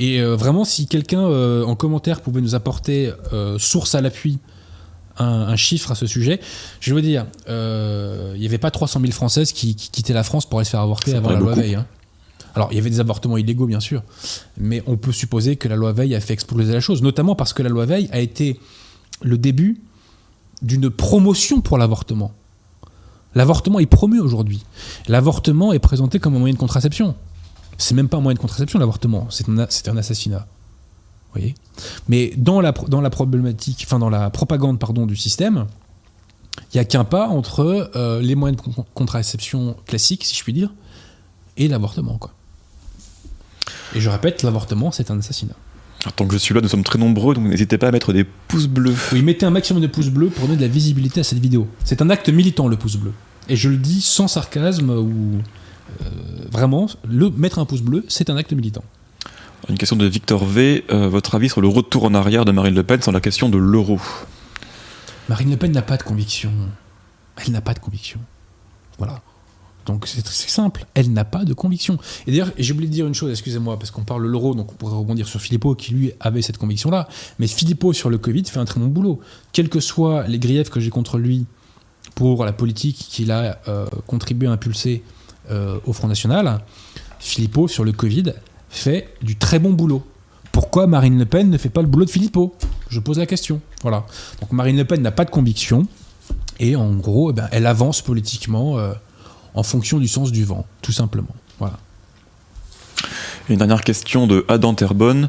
[0.00, 3.12] Et euh, vraiment, si quelqu'un euh, en commentaire pouvait nous apporter,
[3.58, 4.38] source à l'appui,
[5.18, 6.40] un, chiffre à ce sujet.
[6.80, 10.46] Je veux dire, euh, il n'y avait pas 300 000 Françaises qui, quittaient la France
[10.46, 11.74] pour aller se faire avorter avant la loi Veil.
[11.74, 11.86] Hein.
[12.54, 14.02] Alors, il y avait des avortements illégaux, bien sûr,
[14.56, 17.52] mais on peut supposer que la loi Veil a fait exploser la chose, notamment parce
[17.52, 18.58] que la loi Veil a été
[19.22, 19.80] le début
[20.62, 22.32] d'une promotion pour l'avortement.
[23.34, 24.64] L'avortement est promu aujourd'hui.
[25.06, 27.14] L'avortement est présenté comme un moyen de contraception.
[27.76, 30.48] C'est même pas un moyen de contraception, l'avortement, c'est un, un, assassinat.
[31.28, 31.54] Vous voyez?
[32.08, 35.66] Mais dans la, dans la problématique, enfin dans la propagande pardon, du système,
[36.72, 40.52] il n'y a qu'un pas entre euh, les moyens de contraception classiques, si je puis
[40.52, 40.72] dire,
[41.56, 42.18] et l'avortement.
[42.18, 42.32] Quoi.
[43.94, 45.54] Et je répète, l'avortement, c'est un assassinat.
[46.16, 48.24] tant que je suis là, nous sommes très nombreux, donc n'hésitez pas à mettre des
[48.24, 48.94] pouces bleus.
[49.12, 51.68] Oui, mettez un maximum de pouces bleus pour donner de la visibilité à cette vidéo.
[51.84, 53.12] C'est un acte militant, le pouce bleu.
[53.48, 55.40] Et je le dis sans sarcasme ou
[56.02, 56.04] euh,
[56.50, 58.84] vraiment, le, mettre un pouce bleu, c'est un acte militant.
[59.68, 60.84] Une question de Victor V.
[60.90, 63.48] Euh, votre avis sur le retour en arrière de Marine Le Pen sur la question
[63.48, 64.00] de l'euro
[65.28, 66.52] Marine Le Pen n'a pas de conviction.
[67.36, 68.20] Elle n'a pas de conviction.
[68.98, 69.20] Voilà.
[69.84, 71.98] Donc c'est simple, elle n'a pas de conviction.
[72.26, 74.70] Et d'ailleurs, j'ai oublié de dire une chose, excusez-moi, parce qu'on parle de l'euro, donc
[74.70, 77.08] on pourrait rebondir sur Philippot qui lui avait cette conviction-là.
[77.38, 79.20] Mais Philippot sur le Covid fait un très bon boulot.
[79.52, 81.46] Quels que soient les griefs que j'ai contre lui
[82.14, 85.02] pour la politique qu'il a euh, contribué à impulser
[85.50, 86.60] euh, au Front National,
[87.18, 88.34] Philippot, sur le Covid,
[88.70, 90.04] fait du très bon boulot.
[90.52, 92.54] Pourquoi Marine Le Pen ne fait pas le boulot de Philippot
[92.88, 93.60] Je pose la question.
[93.82, 94.06] Voilà.
[94.40, 95.86] Donc Marine Le Pen n'a pas de conviction,
[96.58, 98.92] et en gros, eh ben, elle avance politiquement euh,
[99.54, 101.34] en fonction du sens du vent, tout simplement.
[101.58, 101.78] Voilà.
[103.48, 105.28] Une dernière question de Adam Terbonne.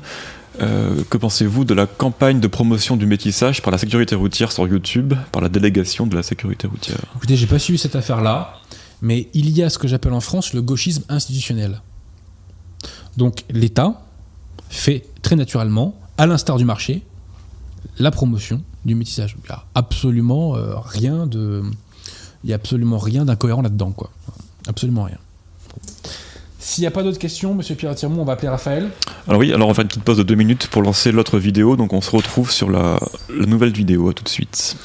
[0.61, 4.67] Euh, que pensez-vous de la campagne de promotion du métissage par la sécurité routière sur
[4.67, 6.97] YouTube, par la délégation de la sécurité routière?
[7.15, 8.59] Écoutez, j'ai pas suivi cette affaire-là
[9.01, 11.81] mais il y a ce que j'appelle en France le gauchisme institutionnel.
[13.17, 14.01] Donc l'État
[14.69, 17.01] fait très naturellement, à l'instar du marché,
[17.97, 19.35] la promotion du métissage.
[19.43, 21.63] Il n'y a absolument euh, rien de,
[22.43, 24.11] il y a absolument rien d'incohérent là-dedans, quoi.
[24.67, 25.17] Absolument rien.
[26.59, 28.89] S'il n'y a pas d'autres questions, Monsieur Pierre Tirmont, on va appeler Raphaël.
[29.27, 31.39] Alors oui, alors on va faire une petite pause de deux minutes pour lancer l'autre
[31.39, 31.75] vidéo.
[31.75, 32.99] Donc on se retrouve sur la,
[33.29, 34.11] nouvelle vidéo.
[34.13, 34.75] Tout de suite.